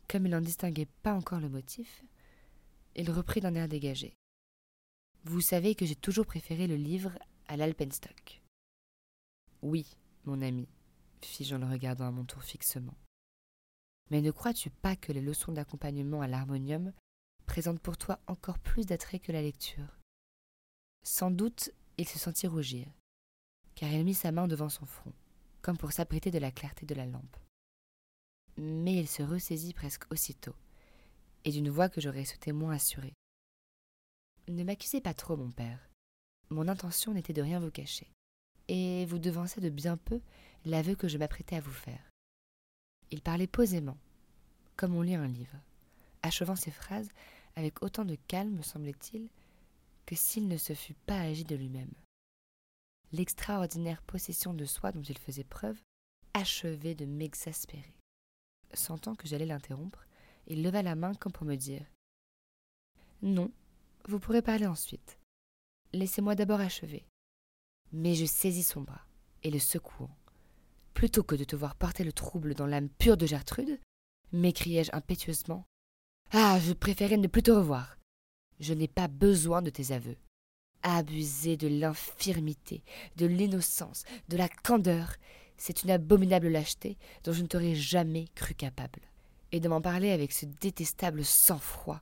[0.08, 2.04] comme il n'en distinguait pas encore le motif,
[2.96, 4.16] il reprit d'un air dégagé.
[5.24, 7.18] Vous savez que j'ai toujours préféré le livre
[7.48, 8.42] à l'Alpenstock.
[9.62, 10.68] Oui, mon ami,
[11.22, 12.96] fis-je en le regardant à mon tour fixement.
[14.10, 16.94] Mais ne crois-tu pas que les leçons d'accompagnement à l'harmonium
[17.46, 20.00] présentent pour toi encore plus d'attrait que la lecture?
[21.04, 22.88] Sans doute il se sentit rougir,
[23.76, 25.14] car il mit sa main devant son front,
[25.62, 27.38] comme pour s'apprêter de la clarté de la lampe.
[28.58, 30.56] Mais il se ressaisit presque aussitôt,
[31.44, 33.14] et d'une voix que j'aurais souhaité moins assurée.
[34.48, 35.90] Ne m'accusez pas trop, mon père.
[36.50, 38.08] Mon intention n'était de rien vous cacher
[38.68, 40.22] et vous devancez de bien peu
[40.66, 42.07] l'aveu que je m'apprêtais à vous faire.
[43.12, 43.98] Il parlait posément,
[44.76, 45.58] comme on lit un livre,
[46.22, 47.10] achevant ses phrases
[47.56, 49.30] avec autant de calme, me semblait-il,
[50.06, 51.92] que s'il ne se fût pas agi de lui-même.
[53.12, 55.82] L'extraordinaire possession de soi dont il faisait preuve
[56.34, 57.96] achevait de m'exaspérer.
[58.74, 60.06] Sentant que j'allais l'interrompre,
[60.48, 61.86] il leva la main comme pour me dire
[63.22, 63.52] Non,
[64.08, 65.18] vous pourrez parler ensuite.
[65.94, 67.06] Laissez-moi d'abord achever.
[67.92, 69.06] Mais je saisis son bras
[69.44, 70.12] et le secouant.
[70.98, 73.80] Plutôt que de te voir porter le trouble dans l'âme pure de Gertrude,
[74.32, 75.64] m'écriai-je impétueusement.
[76.32, 78.00] Ah, je préférais ne plus te revoir.
[78.60, 80.18] Je n'ai pas besoin de tes aveux.
[80.82, 82.84] Abuser de l'infirmité,
[83.16, 85.14] de l'innocence, de la candeur,
[85.56, 89.02] c'est une abominable lâcheté dont je ne t'aurais jamais cru capable.
[89.52, 92.02] Et de m'en parler avec ce détestable sang-froid.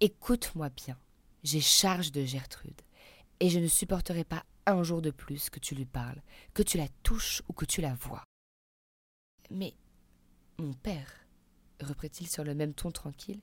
[0.00, 0.96] Écoute-moi bien,
[1.42, 2.80] j'ai charge de Gertrude,
[3.40, 6.78] et je ne supporterai pas un jour de plus que tu lui parles, que tu
[6.78, 8.24] la touches ou que tu la vois.
[9.50, 9.74] Mais,
[10.58, 11.26] mon père,
[11.80, 13.40] reprit-il sur le même ton tranquille,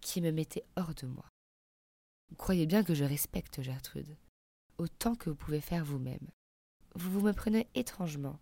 [0.00, 1.28] qui me mettait hors de moi.
[2.36, 4.16] Croyez bien que je respecte Gertrude,
[4.78, 6.28] autant que vous pouvez faire vous-même.
[6.94, 8.38] Vous vous me prenez étrangement.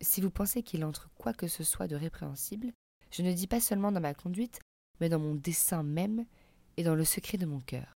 [0.00, 2.72] Si vous pensez qu'il entre quoi que ce soit de répréhensible,
[3.10, 4.60] je ne dis pas seulement dans ma conduite,
[5.00, 6.26] mais dans mon dessein même
[6.76, 7.92] et dans le secret de mon cœur.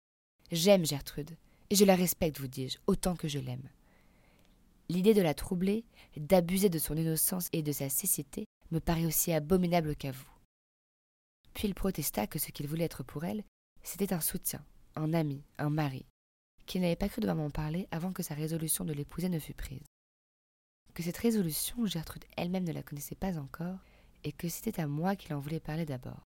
[0.50, 1.36] J'aime Gertrude,
[1.74, 3.68] et je la respecte, vous dis-je, autant que je l'aime.
[4.88, 5.84] L'idée de la troubler,
[6.16, 10.30] d'abuser de son innocence et de sa cécité, me paraît aussi abominable qu'à vous.
[11.52, 13.42] Puis il protesta que ce qu'il voulait être pour elle,
[13.82, 14.64] c'était un soutien,
[14.94, 16.06] un ami, un mari,
[16.64, 19.52] qu'il n'avait pas cru devoir m'en parler avant que sa résolution de l'épouser ne fût
[19.52, 19.82] prise.
[20.94, 23.80] Que cette résolution, Gertrude elle-même ne la connaissait pas encore,
[24.22, 26.22] et que c'était à moi qu'il en voulait parler d'abord.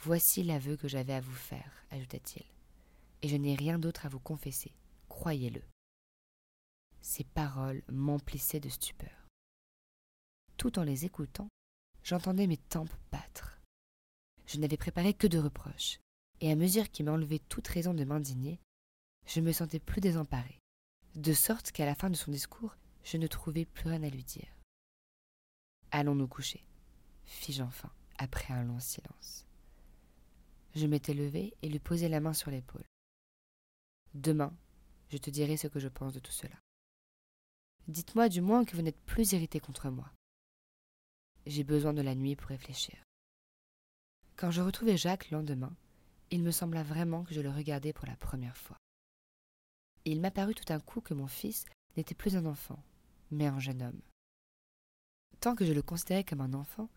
[0.00, 2.44] Voici l'aveu que j'avais à vous faire, ajouta-t-il,
[3.22, 4.74] et je n'ai rien d'autre à vous confesser,
[5.08, 5.62] croyez-le.
[7.00, 9.28] Ces paroles m'emplissaient de stupeur.
[10.56, 11.48] Tout en les écoutant,
[12.04, 13.60] j'entendais mes tempes battre.
[14.46, 15.98] Je n'avais préparé que de reproches,
[16.40, 18.60] et à mesure qu'il m'enlevait toute raison de m'indigner,
[19.26, 20.58] je me sentais plus désemparé,
[21.14, 24.24] de sorte qu'à la fin de son discours, je ne trouvais plus rien à lui
[24.24, 24.48] dire.
[25.90, 26.64] Allons nous coucher,
[27.24, 29.46] fis-je enfin, après un long silence.
[30.74, 32.84] Je m'étais levé et lui posai la main sur l'épaule.
[34.14, 34.54] Demain,
[35.10, 36.56] je te dirai ce que je pense de tout cela.
[37.88, 40.12] Dites-moi du moins que vous n'êtes plus irrité contre moi.
[41.46, 43.02] J'ai besoin de la nuit pour réfléchir.
[44.36, 45.74] Quand je retrouvai Jacques le lendemain,
[46.30, 48.76] il me sembla vraiment que je le regardais pour la première fois.
[50.04, 51.64] il m'apparut tout d'un coup que mon fils
[51.96, 52.82] n'était plus un enfant,
[53.30, 54.00] mais un jeune homme.
[55.40, 56.88] Tant que je le considérais comme un enfant,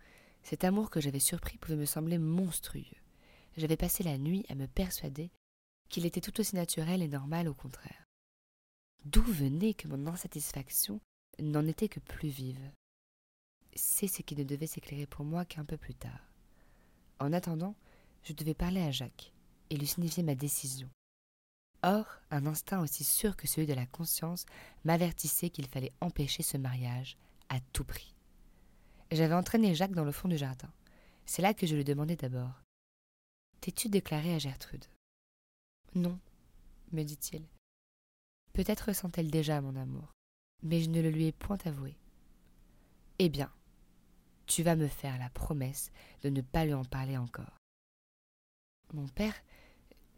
[0.44, 2.84] cet amour que j'avais surpris pouvait me sembler monstrueux.
[3.58, 5.32] J'avais passé la nuit à me persuader
[5.90, 8.06] qu'il était tout aussi naturel et normal au contraire.
[9.06, 11.00] D'où venait que mon insatisfaction
[11.40, 12.72] n'en était que plus vive?
[13.76, 16.32] C'est ce qui ne devait s'éclairer pour moi qu'un peu plus tard.
[17.20, 17.76] En attendant,
[18.24, 19.34] je devais parler à Jacques
[19.70, 20.90] et lui signifier ma décision.
[21.84, 24.46] Or, un instinct aussi sûr que celui de la conscience
[24.86, 27.18] m'avertissait qu'il fallait empêcher ce mariage
[27.50, 28.16] à tout prix.
[29.12, 30.72] J'avais entraîné Jacques dans le fond du jardin.
[31.28, 32.64] C'est là que je lui demandai d'abord.
[33.62, 34.86] T'es-tu déclaré à Gertrude?
[35.96, 36.20] Non,
[36.92, 37.46] me dit-il.
[38.52, 40.14] Peut-être sent-elle déjà mon amour,
[40.62, 41.98] mais je ne le lui ai point avoué.
[43.20, 43.52] Eh bien,
[44.46, 45.92] tu vas me faire la promesse
[46.22, 47.58] de ne pas lui en parler encore.
[48.94, 49.34] Mon père,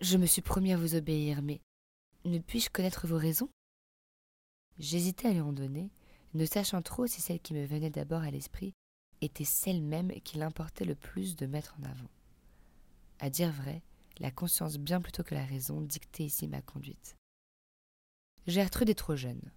[0.02, 1.62] je me suis promis à vous obéir, mais
[2.26, 3.50] ne puis-je connaître vos raisons?
[4.80, 5.92] J'hésitais à lui en donner,
[6.34, 8.74] ne sachant trop si celle qui me venait d'abord à l'esprit
[9.22, 12.10] était celle même qu'il importait le plus de mettre en avant.
[13.20, 13.82] À dire vrai,
[14.20, 17.16] la conscience bien plutôt que la raison dictait ici ma conduite.
[18.48, 19.52] Gertrude est trop jeune,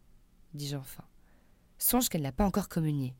[0.54, 1.04] dis-je enfin.
[1.78, 3.16] Songe qu'elle n'a pas encore communié.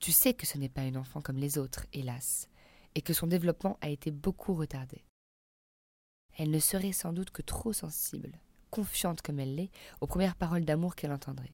[0.00, 2.48] Tu sais que ce n'est pas une enfant comme les autres, hélas,
[2.94, 5.04] et que son développement a été beaucoup retardé.
[6.36, 8.38] Elle ne serait sans doute que trop sensible,
[8.70, 11.52] confiante comme elle l'est, aux premières paroles d'amour qu'elle entendrait.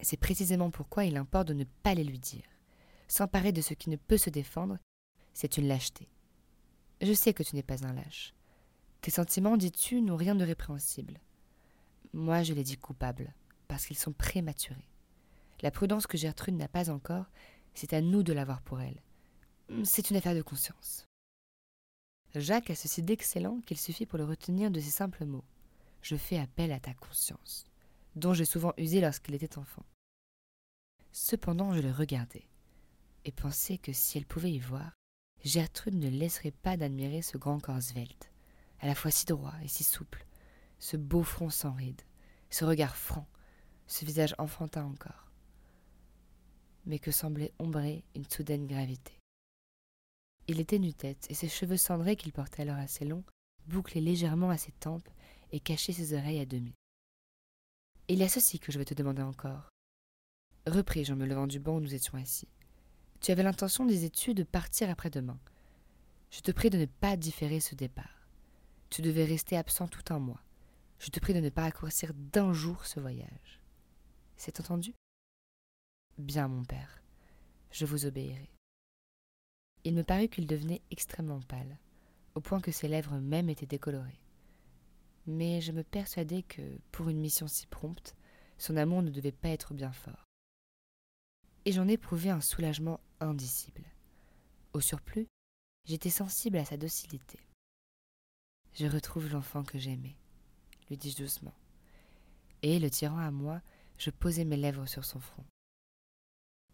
[0.00, 2.44] C'est précisément pourquoi il importe de ne pas les lui dire.
[3.06, 4.78] S'emparer de ce qui ne peut se défendre,
[5.34, 6.08] c'est une lâcheté.
[7.00, 8.34] Je sais que tu n'es pas un lâche.
[9.00, 11.18] Tes sentiments, dis-tu, n'ont rien de répréhensible.
[12.12, 13.32] Moi, je les dis coupables,
[13.68, 14.88] parce qu'ils sont prématurés.
[15.62, 17.26] La prudence que Gertrude n'a pas encore,
[17.74, 19.00] c'est à nous de l'avoir pour elle.
[19.84, 21.06] C'est une affaire de conscience.
[22.34, 25.44] Jacques a ceci d'excellent qu'il suffit pour le retenir de ces simples mots.
[26.02, 27.64] Je fais appel à ta conscience,
[28.16, 29.84] dont j'ai souvent usé lorsqu'il était enfant.
[31.12, 32.46] Cependant, je le regardais,
[33.24, 34.92] et pensais que si elle pouvait y voir,
[35.44, 38.30] Gertrude ne laisserait pas d'admirer ce grand corps svelte,
[38.80, 40.26] à la fois si droit et si souple,
[40.78, 42.02] ce beau front sans rides,
[42.50, 43.26] ce regard franc,
[43.86, 45.30] ce visage enfantin encore,
[46.84, 49.18] mais que semblait ombrer une soudaine gravité.
[50.46, 53.24] Il était nu-tête, et ses cheveux cendrés qu'il portait alors assez longs
[53.66, 55.08] bouclaient légèrement à ses tempes
[55.52, 56.74] et cachaient ses oreilles à demi.
[58.08, 59.70] Il y a ceci que je vais te demander encore.
[60.66, 62.48] Repris-je en me levant du banc où nous étions assis.
[63.20, 65.38] Tu avais l'intention, disais-tu, de partir après-demain.
[66.30, 68.26] Je te prie de ne pas différer ce départ.
[68.88, 70.40] Tu devais rester absent tout un mois.
[70.98, 73.60] Je te prie de ne pas raccourcir d'un jour ce voyage.
[74.36, 74.94] C'est entendu?
[76.16, 77.02] Bien, mon père,
[77.70, 78.50] je vous obéirai.
[79.84, 81.78] Il me parut qu'il devenait extrêmement pâle,
[82.34, 84.20] au point que ses lèvres mêmes étaient décolorées.
[85.26, 88.14] Mais je me persuadai que, pour une mission si prompte,
[88.56, 90.29] son amour ne devait pas être bien fort.
[91.64, 93.84] Et j'en éprouvai un soulagement indicible.
[94.72, 95.26] Au surplus,
[95.86, 97.38] j'étais sensible à sa docilité.
[98.74, 100.16] Je retrouve l'enfant que j'aimais
[100.90, 101.54] lui dis-je doucement.
[102.62, 103.62] Et, le tirant à moi,
[103.96, 105.44] je posai mes lèvres sur son front.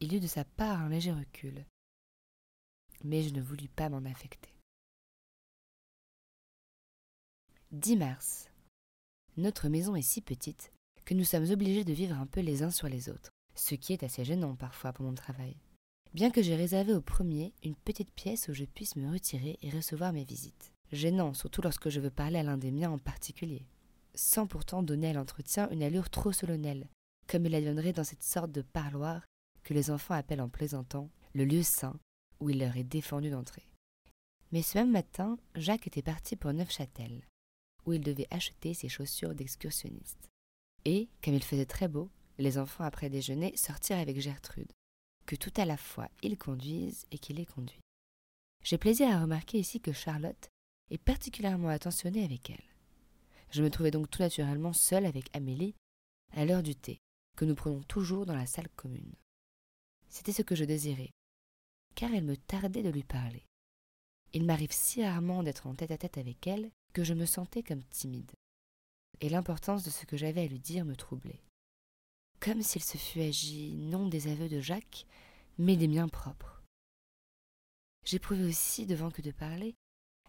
[0.00, 1.64] Il eut de sa part un léger recul,
[3.04, 4.50] mais je ne voulus pas m'en affecter.
[7.72, 8.50] 10 mars.
[9.36, 10.72] Notre maison est si petite
[11.04, 13.92] que nous sommes obligés de vivre un peu les uns sur les autres, ce qui
[13.92, 15.56] est assez gênant parfois pour mon travail.
[16.14, 19.70] Bien que j'ai réservé au premier une petite pièce où je puisse me retirer et
[19.70, 20.72] recevoir mes visites.
[20.92, 23.66] Gênant, surtout lorsque je veux parler à l'un des miens en particulier
[24.16, 26.88] sans pourtant donner à l'entretien une allure trop solennelle,
[27.28, 29.24] comme il la donnerait dans cette sorte de parloir
[29.62, 31.98] que les enfants appellent en plaisantant le lieu saint
[32.40, 33.68] où il leur est défendu d'entrer.
[34.52, 37.26] Mais ce même matin, Jacques était parti pour Neufchâtel.
[37.84, 40.28] où il devait acheter ses chaussures d'excursionniste.
[40.84, 44.72] Et, comme il faisait très beau, les enfants après déjeuner sortirent avec Gertrude,
[45.26, 47.80] que tout à la fois ils conduisent et qu'il les conduit.
[48.62, 50.50] J'ai plaisir à remarquer ici que Charlotte
[50.90, 52.64] est particulièrement attentionnée avec elle.
[53.50, 55.74] Je me trouvais donc tout naturellement seule avec Amélie
[56.32, 56.98] à l'heure du thé,
[57.36, 59.14] que nous prenons toujours dans la salle commune.
[60.08, 61.10] C'était ce que je désirais,
[61.94, 63.46] car elle me tardait de lui parler.
[64.32, 67.62] Il m'arrive si rarement d'être en tête à tête avec elle que je me sentais
[67.62, 68.32] comme timide,
[69.20, 71.40] et l'importance de ce que j'avais à lui dire me troublait.
[72.40, 75.06] Comme s'il se fût agi non des aveux de Jacques,
[75.58, 76.62] mais des miens propres.
[78.04, 79.74] J'éprouvais aussi, devant que de parler,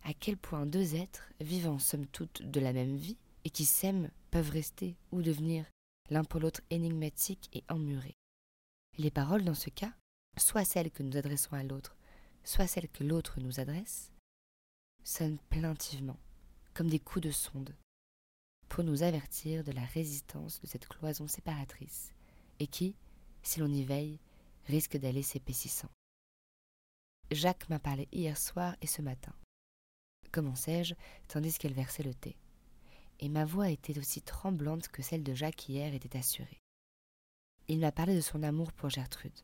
[0.03, 4.09] à quel point deux êtres, vivant somme toute de la même vie, et qui s'aiment,
[4.31, 5.65] peuvent rester ou devenir
[6.09, 8.17] l'un pour l'autre énigmatiques et emmurés.
[8.97, 9.93] Les paroles, dans ce cas,
[10.37, 11.95] soit celles que nous adressons à l'autre,
[12.43, 14.11] soit celles que l'autre nous adresse,
[15.03, 16.17] sonnent plaintivement,
[16.73, 17.75] comme des coups de sonde,
[18.69, 22.11] pour nous avertir de la résistance de cette cloison séparatrice,
[22.59, 22.95] et qui,
[23.43, 24.19] si l'on y veille,
[24.65, 25.89] risque d'aller s'épaississant.
[27.31, 29.33] Jacques m'a parlé hier soir et ce matin,
[30.31, 30.95] commençai-je,
[31.27, 32.35] tandis qu'elle versait le thé,
[33.19, 36.61] et ma voix était aussi tremblante que celle de Jacques hier était assurée.
[37.67, 39.39] Il m'a parlé de son amour pour Gertrude.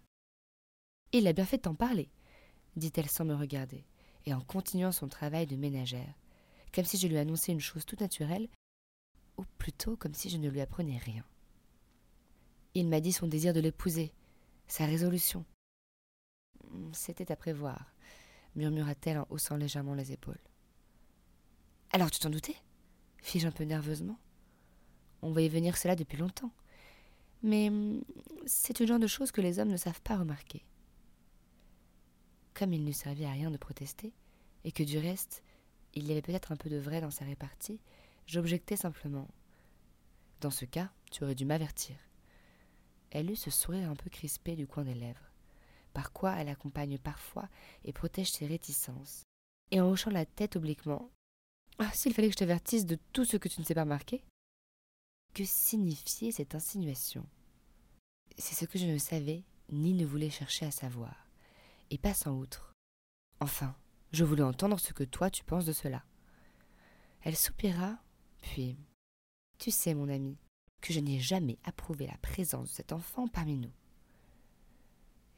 [1.11, 2.09] Il a bien fait de parler,
[2.75, 3.83] dit-elle sans me regarder,
[4.25, 6.13] et en continuant son travail de ménagère,
[6.73, 8.47] comme si je lui annonçais une chose toute naturelle,
[9.37, 11.23] ou plutôt comme si je ne lui apprenais rien.
[12.75, 14.13] Il m'a dit son désir de l'épouser,
[14.67, 15.45] sa résolution.
[16.91, 17.93] C'était à prévoir,
[18.55, 20.41] murmura-t-elle en haussant légèrement les épaules.
[21.91, 22.55] Alors tu t'en doutais?
[23.21, 24.19] fis-je un peu nerveusement.
[25.21, 26.51] On voyait venir cela depuis longtemps.
[27.41, 27.71] Mais
[28.45, 30.65] c'est le genre de choses que les hommes ne savent pas remarquer.
[32.53, 34.13] Comme il ne servait à rien de protester,
[34.63, 35.43] et que du reste,
[35.93, 37.79] il y avait peut-être un peu de vrai dans sa répartie,
[38.25, 39.27] j'objectais simplement.
[40.41, 41.95] Dans ce cas, tu aurais dû m'avertir.
[43.11, 45.31] Elle eut ce sourire un peu crispé du coin des lèvres,
[45.93, 47.47] par quoi elle accompagne parfois
[47.85, 49.23] et protège ses réticences.
[49.71, 51.11] Et en hochant la tête obliquement,
[51.79, 54.23] ah, s'il fallait que je t'avertisse de tout ce que tu ne sais pas marquer
[55.33, 57.25] Que signifiait cette insinuation?
[58.37, 61.27] C'est ce que je ne savais, ni ne voulais chercher à savoir.
[61.89, 62.73] Et passant outre.
[63.39, 63.75] Enfin,
[64.11, 66.03] je voulais entendre ce que toi tu penses de cela.
[67.21, 68.02] Elle soupira,
[68.43, 68.77] puis.
[69.57, 70.37] Tu sais, mon ami,
[70.81, 73.71] que je n'ai jamais approuvé la présence de cet enfant parmi nous.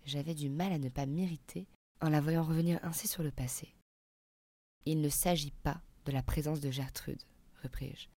[0.03, 1.67] J'avais du mal à ne pas m'irriter
[2.01, 3.73] en la voyant revenir ainsi sur le passé.
[4.85, 7.21] Il ne s'agit pas de la présence de Gertrude,
[7.63, 8.09] repris-je.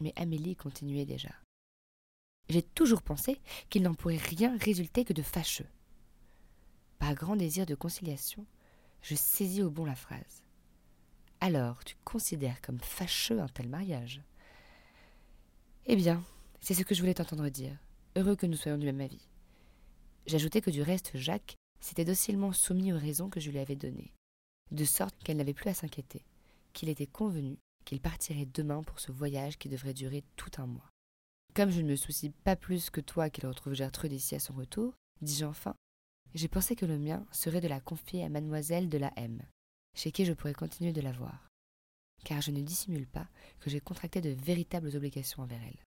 [0.00, 1.30] Mais Amélie continuait déjà.
[2.48, 5.68] J'ai toujours pensé qu'il n'en pourrait rien résulter que de fâcheux.
[6.98, 8.46] Par grand désir de conciliation,
[9.02, 10.43] je saisis au bon la phrase.
[11.46, 14.22] Alors, tu considères comme fâcheux un tel mariage?
[15.84, 16.24] Eh bien,
[16.62, 17.76] c'est ce que je voulais t'entendre dire.
[18.16, 19.28] Heureux que nous soyons du même avis.
[20.24, 24.14] J'ajoutai que du reste, Jacques s'était docilement soumis aux raisons que je lui avais données,
[24.70, 26.24] de sorte qu'elle n'avait plus à s'inquiéter
[26.72, 30.90] qu'il était convenu qu'il partirait demain pour ce voyage qui devrait durer tout un mois.
[31.52, 34.54] Comme je ne me soucie pas plus que toi qu'il retrouve Gertrude ici à son
[34.54, 35.74] retour, dis-je enfin,
[36.34, 39.42] j'ai pensé que le mien serait de la confier à mademoiselle de la M,
[39.94, 41.48] chez qui je pourrais continuer de la voir,
[42.24, 43.28] car je ne dissimule pas
[43.60, 45.84] que j'ai contracté de véritables obligations envers elle.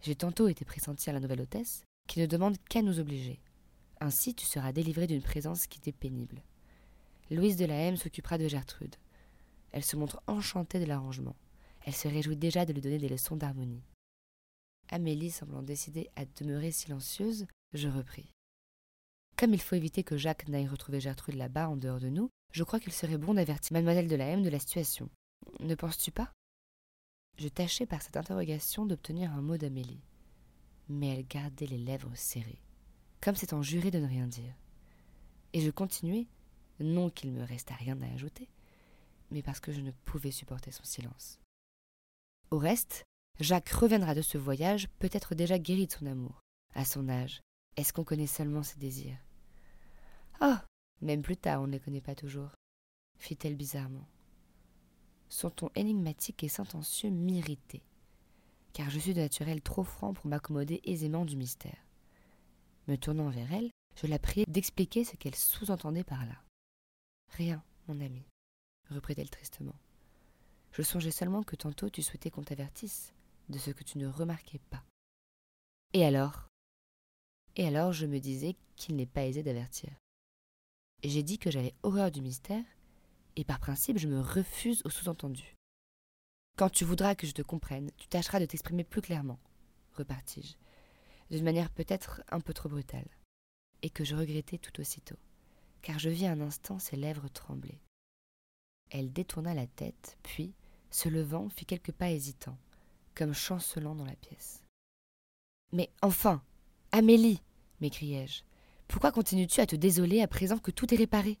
[0.00, 3.40] J'ai tantôt été pressenti à la nouvelle hôtesse, qui ne demande qu'à nous obliger.
[4.00, 6.42] Ainsi tu seras délivré d'une présence qui t'est pénible.
[7.30, 8.96] Louise de la M s'occupera de Gertrude.
[9.72, 11.36] Elle se montre enchantée de l'arrangement.
[11.84, 13.82] Elle se réjouit déjà de lui donner des leçons d'harmonie.
[14.90, 18.32] Amélie semblant décidée à demeurer silencieuse, je repris.
[19.36, 22.64] Comme il faut éviter que Jacques n'aille retrouver Gertrude là-bas en dehors de nous, je
[22.64, 25.08] crois qu'il serait bon d'avertir mademoiselle de la M de la situation.
[25.60, 26.32] Ne penses-tu pas?
[27.36, 30.02] Je tâchais par cette interrogation d'obtenir un mot d'Amélie.
[30.88, 32.62] Mais elle gardait les lèvres serrées,
[33.20, 34.54] comme s'étant jurée de ne rien dire.
[35.52, 36.26] Et je continuais,
[36.80, 38.48] non qu'il me restât rien à ajouter,
[39.30, 41.38] mais parce que je ne pouvais supporter son silence.
[42.50, 43.04] Au reste,
[43.40, 46.40] Jacques reviendra de ce voyage peut-être déjà guéri de son amour.
[46.74, 47.40] À son âge,
[47.76, 49.18] est-ce qu'on connaît seulement ses désirs?
[50.40, 50.56] Oh
[51.00, 52.50] Même plus tard, on ne les connaît pas toujours,
[53.18, 54.06] fit-elle bizarrement.
[55.28, 57.82] Son ton énigmatique et sentencieux m'irritait,
[58.72, 61.86] car je suis de naturel trop franc pour m'accommoder aisément du mystère.
[62.88, 66.42] Me tournant vers elle, je la priai d'expliquer ce qu'elle sous-entendait par là.
[67.32, 68.24] Rien, mon ami,
[68.90, 69.74] reprit-elle tristement.
[70.72, 73.12] Je songeais seulement que tantôt tu souhaitais qu'on t'avertisse
[73.48, 74.84] de ce que tu ne remarquais pas.
[75.92, 76.48] Et alors?
[77.56, 79.90] Et alors je me disais qu'il n'est pas aisé d'avertir.
[81.04, 82.64] J'ai dit que j'avais horreur du mystère,
[83.36, 85.54] et par principe je me refuse au sous-entendu.
[86.56, 89.38] Quand tu voudras que je te comprenne, tu tâcheras de t'exprimer plus clairement,
[89.94, 90.56] repartis-je,
[91.30, 93.08] d'une manière peut-être un peu trop brutale,
[93.82, 95.18] et que je regrettai tout aussitôt,
[95.82, 97.80] car je vis un instant ses lèvres trembler.
[98.90, 100.52] Elle détourna la tête, puis,
[100.90, 102.58] se levant, fit quelques pas hésitants,
[103.14, 104.64] comme chancelant dans la pièce.
[105.72, 106.42] Mais enfin
[106.90, 107.42] Amélie
[107.80, 108.47] m'écriai-je.
[108.88, 111.38] Pourquoi continues-tu à te désoler à présent que tout est réparé?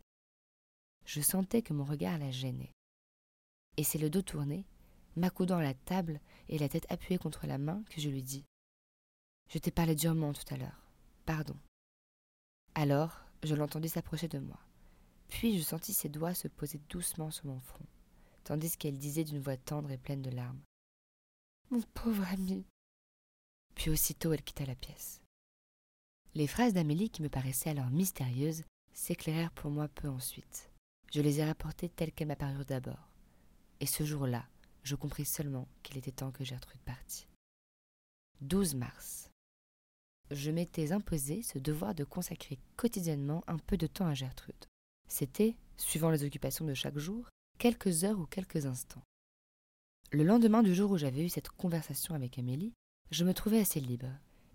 [1.06, 2.74] Je sentais que mon regard la gênait.
[3.78, 4.66] Et c'est le dos tourné,
[5.16, 6.20] m'accoudant à la table
[6.50, 8.44] et la tête appuyée contre la main, que je lui dis
[9.48, 10.90] Je t'ai parlé durement tout à l'heure.
[11.24, 11.56] Pardon.
[12.74, 14.60] Alors, je l'entendis s'approcher de moi.
[15.28, 17.86] Puis je sentis ses doigts se poser doucement sur mon front,
[18.44, 20.60] tandis qu'elle disait d'une voix tendre et pleine de larmes
[21.70, 22.66] Mon pauvre ami
[23.74, 25.22] Puis aussitôt elle quitta la pièce.
[26.34, 30.70] Les phrases d'Amélie, qui me paraissaient alors mystérieuses, s'éclairèrent pour moi peu ensuite.
[31.12, 33.08] Je les ai rapportées telles qu'elles m'apparurent d'abord.
[33.80, 34.46] Et ce jour-là,
[34.82, 37.28] je compris seulement qu'il était temps que Gertrude partît.
[38.40, 39.30] 12 mars.
[40.30, 44.66] Je m'étais imposé ce devoir de consacrer quotidiennement un peu de temps à Gertrude.
[45.08, 49.02] C'était, suivant les occupations de chaque jour, quelques heures ou quelques instants.
[50.12, 52.74] Le lendemain du jour où j'avais eu cette conversation avec Amélie,
[53.10, 54.08] je me trouvais assez libre,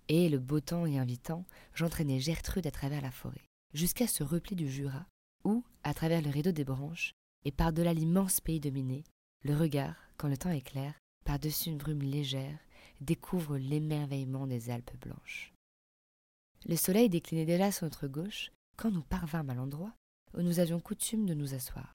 [0.10, 3.44] et, le beau temps y invitant, j'entraînai Gertrude à travers la forêt,
[3.74, 5.06] jusqu'à ce repli du Jura,
[5.44, 7.14] où, à travers le rideau des branches,
[7.46, 9.04] et par-delà l'immense pays dominé,
[9.44, 10.94] le regard, quand le temps est clair,
[11.26, 12.58] par-dessus une brume légère,
[13.02, 15.54] découvre l'émerveillement des Alpes blanches.
[16.66, 19.94] Le soleil déclinait déjà sur notre gauche quand nous parvînmes à l'endroit
[20.34, 21.94] où nous avions coutume de nous asseoir.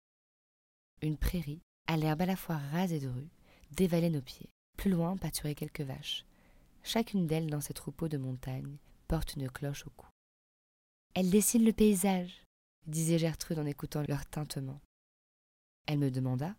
[1.03, 3.31] Une prairie, à l'herbe à la fois rase et drue,
[3.73, 4.51] dévalait nos pieds.
[4.77, 6.25] Plus loin pâturaient quelques vaches,
[6.83, 10.07] Chacune d'elles, dans ses troupeaux de montagne, porte une cloche au cou.
[11.15, 12.45] Elle dessine le paysage,
[12.87, 14.81] disait Gertrude en écoutant leur tintement.
[15.87, 16.55] Elle me demanda,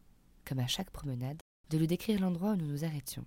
[0.45, 3.26] comme à chaque promenade, de lui décrire l'endroit où nous nous arrêtions.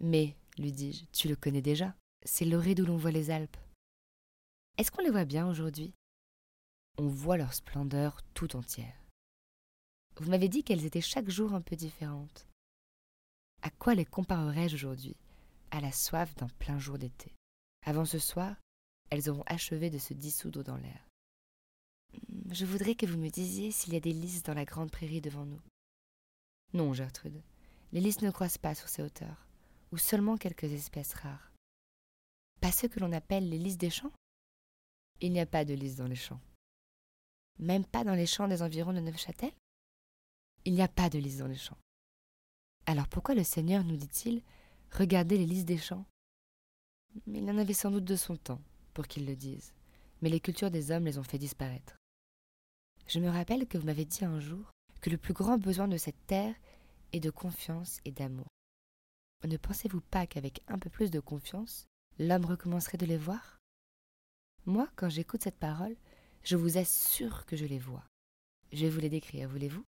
[0.00, 3.56] Mais, lui dis-je, tu le connais déjà, c'est l'orée d'où l'on voit les Alpes.
[4.78, 5.92] Est-ce qu'on les voit bien aujourd'hui?
[6.98, 8.94] On voit leur splendeur tout entière.
[10.18, 12.46] Vous m'avez dit qu'elles étaient chaque jour un peu différentes.
[13.62, 15.16] À quoi les comparerais-je aujourd'hui?
[15.76, 17.36] À la soif d'un plein jour d'été.
[17.84, 18.56] Avant ce soir,
[19.10, 21.06] elles auront achevé de se dissoudre dans l'air.
[22.50, 25.20] Je voudrais que vous me disiez s'il y a des lys dans la grande prairie
[25.20, 25.60] devant nous.
[26.72, 27.42] Non, Gertrude,
[27.92, 29.46] les lys ne croissent pas sur ces hauteurs,
[29.92, 31.52] ou seulement quelques espèces rares.
[32.62, 34.12] Pas ceux que l'on appelle les lys des champs?
[35.20, 36.40] Il n'y a pas de lys dans les champs.
[37.58, 39.52] Même pas dans les champs des environs de Neufchâtel?
[40.64, 41.78] Il n'y a pas de lys dans les champs.
[42.86, 44.42] Alors pourquoi le Seigneur nous dit-il
[44.92, 46.06] Regardez les lys des champs.
[47.26, 48.60] Il en avait sans doute de son temps,
[48.94, 49.74] pour qu'ils le disent,
[50.20, 51.96] mais les cultures des hommes les ont fait disparaître.
[53.06, 54.70] Je me rappelle que vous m'avez dit un jour
[55.00, 56.54] que le plus grand besoin de cette terre
[57.12, 58.48] est de confiance et d'amour.
[59.44, 61.86] Ne pensez-vous pas qu'avec un peu plus de confiance,
[62.18, 63.58] l'homme recommencerait de les voir?
[64.64, 65.96] Moi, quand j'écoute cette parole,
[66.42, 68.04] je vous assure que je les vois.
[68.72, 69.84] Je vais vous les décrire, voulez-vous?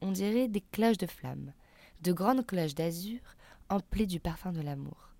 [0.00, 1.52] On dirait des cloches de flammes,
[2.00, 3.20] de grandes cloches d'azur
[3.68, 5.10] emplis du parfum de l'amour,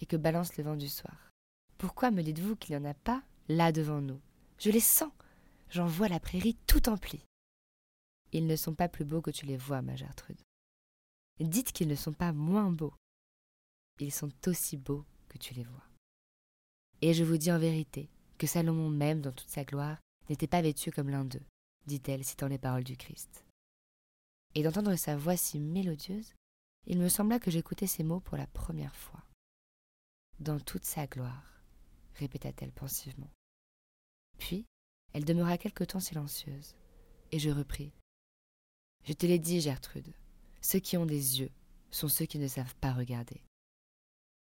[0.00, 1.30] et que balance le vent du soir.
[1.78, 4.20] Pourquoi me dites-vous qu'il n'y en a pas là devant nous?
[4.58, 5.12] Je les sens,
[5.70, 7.24] j'en vois la prairie tout emplie.
[8.32, 10.40] Ils ne sont pas plus beaux que tu les vois, ma Gertrude.
[11.40, 12.94] Dites qu'ils ne sont pas moins beaux.
[14.00, 15.84] Ils sont aussi beaux que tu les vois.
[17.00, 18.08] Et je vous dis en vérité
[18.38, 19.98] que Salomon même, dans toute sa gloire,
[20.30, 21.42] n'était pas vêtu comme l'un d'eux,
[21.86, 23.44] dit-elle, citant les paroles du Christ.
[24.54, 26.32] Et d'entendre sa voix si mélodieuse,
[26.86, 29.22] il me sembla que j'écoutais ces mots pour la première fois.
[30.40, 31.62] Dans toute sa gloire,
[32.14, 33.30] répéta-t-elle pensivement.
[34.38, 34.66] Puis,
[35.12, 36.74] elle demeura quelque temps silencieuse,
[37.30, 37.92] et je repris.
[39.04, 40.12] Je te l'ai dit, Gertrude,
[40.60, 41.50] ceux qui ont des yeux
[41.90, 43.42] sont ceux qui ne savent pas regarder.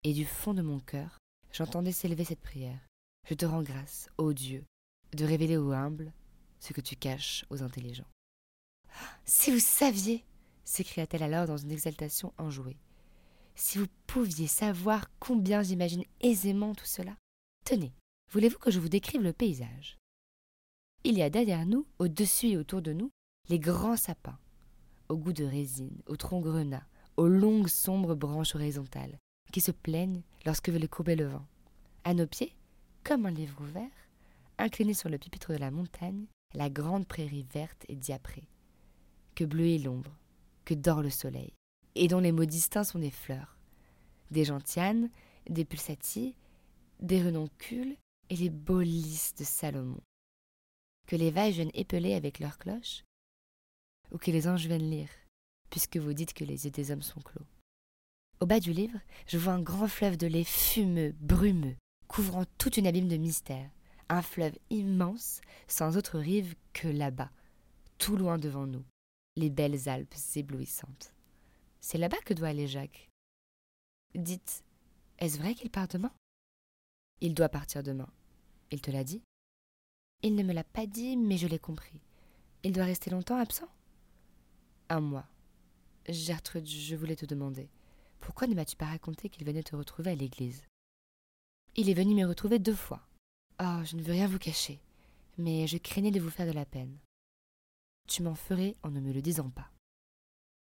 [0.05, 1.19] Et du fond de mon cœur,
[1.52, 2.81] j'entendais s'élever cette prière.
[3.27, 4.65] Je te rends grâce, ô Dieu,
[5.12, 6.12] de révéler aux humbles
[6.60, 8.09] ce que tu caches aux intelligents.
[9.24, 10.24] Si vous saviez,
[10.69, 12.77] s'écria-t-elle alors dans une exaltation enjouée.
[13.55, 17.16] Si vous pouviez savoir combien j'imagine aisément tout cela.
[17.65, 17.93] Tenez,
[18.31, 19.97] voulez-vous que je vous décrive le paysage?
[21.05, 23.11] Il y a derrière nous, au-dessus et autour de nous,
[23.49, 24.39] les grands sapins,
[25.09, 26.86] au goût de résine, aux troncs grenats,
[27.16, 29.19] aux longues sombres branches horizontales,
[29.53, 31.47] qui se plaignent lorsque veut les courber le vent.
[32.05, 32.55] À nos pieds,
[33.05, 33.90] comme un livre ouvert,
[34.59, 38.49] incliné sur le pupitre de la montagne, la grande prairie verte et diaprée,
[39.35, 40.12] que bleuit l'ombre,
[40.69, 41.55] que dort le soleil,
[41.95, 43.57] et dont les mots distincts sont des fleurs,
[44.31, 45.09] des gentianes,
[45.49, 46.35] des pulsatilles,
[47.01, 47.97] des renoncules
[48.28, 50.03] et les beaux lys de Salomon.
[51.07, 53.03] Que les vaches viennent épeler avec leurs cloches,
[54.12, 55.09] ou que les anges viennent lire,
[55.70, 57.47] puisque vous dites que les yeux des hommes sont clos.
[58.40, 61.77] Au bas du livre, je vois un grand fleuve de lait fumeux, brumeux,
[62.09, 63.70] couvrant toute une abîme de mystère.
[64.11, 67.31] Un fleuve immense, sans autre rive que là-bas,
[67.97, 68.85] tout loin devant nous,
[69.39, 71.12] les belles Alpes éblouissantes.
[71.81, 73.09] C'est là-bas que doit aller Jacques.
[74.15, 74.65] Dites,
[75.19, 76.12] est-ce vrai qu'il part demain?
[77.20, 78.09] Il doit partir demain.
[78.70, 79.23] Il te l'a dit?
[80.23, 82.01] Il ne me l'a pas dit, mais je l'ai compris.
[82.65, 83.69] Il doit rester longtemps absent?
[84.89, 85.28] Un mois.
[86.09, 87.69] Gertrude, je voulais te demander,
[88.19, 90.65] pourquoi ne m'as-tu pas raconté qu'il venait te retrouver à l'église?
[91.77, 93.06] Il est venu me retrouver deux fois.
[93.60, 94.81] Oh, je ne veux rien vous cacher,
[95.36, 96.98] mais je craignais de vous faire de la peine.
[98.09, 99.71] Tu m'en ferais en ne me le disant pas.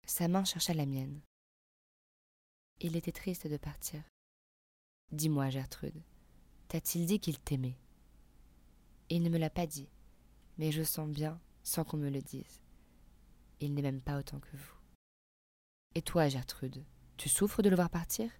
[0.06, 1.20] Sa main chercha la mienne.
[2.80, 4.04] Il était triste de partir.
[5.10, 6.00] Dis-moi, Gertrude,
[6.68, 7.76] t'a-t-il dit qu'il t'aimait?
[9.10, 9.88] Il ne me l'a pas dit,
[10.58, 12.62] mais je sens bien, sans qu'on me le dise.
[13.58, 14.78] Il n'est même pas autant que vous.
[15.96, 16.84] Et toi, Gertrude,
[17.16, 18.30] tu souffres de le voir partir?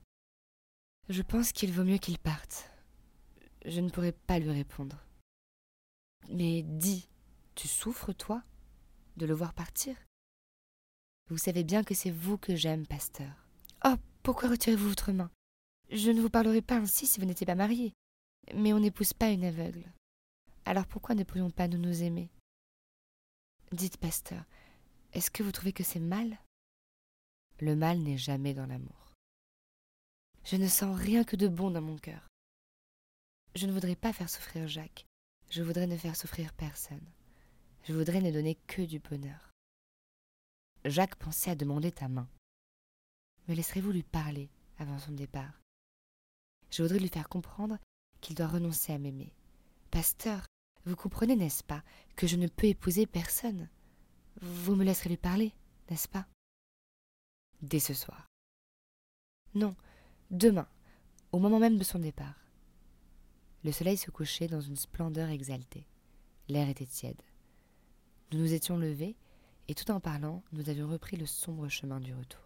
[1.09, 2.71] Je pense qu'il vaut mieux qu'il parte.
[3.65, 5.05] Je ne pourrais pas lui répondre.
[6.31, 7.09] Mais dis,
[7.57, 8.45] tu souffres, toi,
[9.17, 9.97] de le voir partir
[11.31, 13.47] Vous savez bien que c'est vous que j'aime, pasteur.
[13.85, 15.31] Oh, pourquoi retirez-vous votre main?
[15.91, 17.93] Je ne vous parlerai pas ainsi si vous n'étiez pas marié.
[18.55, 19.85] Mais on n'épouse pas une aveugle.
[20.65, 22.31] Alors pourquoi ne pourrions pas nous nous aimer?
[23.73, 24.45] Dites, pasteur,
[25.13, 26.39] est-ce que vous trouvez que c'est mal?
[27.61, 29.13] Le mal n'est jamais dans l'amour.
[30.45, 32.29] Je ne sens rien que de bon dans mon cœur.
[33.55, 35.07] Je ne voudrais pas faire souffrir Jacques.
[35.51, 37.07] Je voudrais ne faire souffrir personne.
[37.87, 39.53] Je voudrais ne donner que du bonheur.
[40.87, 42.27] Jacques pensait à demander ta main.
[43.47, 44.49] Me laisserez-vous lui parler
[44.79, 45.61] avant son départ?
[46.71, 47.79] Je voudrais lui faire comprendre
[48.23, 49.35] qu'il doit renoncer à m'aimer.
[49.91, 50.47] Pasteur,
[50.87, 51.85] vous comprenez, n'est-ce pas,
[52.17, 53.69] que je ne peux épouser personne?
[54.41, 55.53] Vous me laisserez lui parler,
[55.91, 56.27] n'est-ce pas?
[57.61, 58.27] Dès ce soir.
[59.55, 59.77] Non,
[60.31, 60.69] demain,
[61.33, 62.47] au moment même de son départ.
[63.63, 65.87] Le soleil se couchait dans une splendeur exaltée.
[66.49, 67.23] L'air était tiède.
[68.33, 69.17] Nous nous étions levés,
[69.69, 72.44] et tout en parlant, nous avions repris le sombre chemin du retour.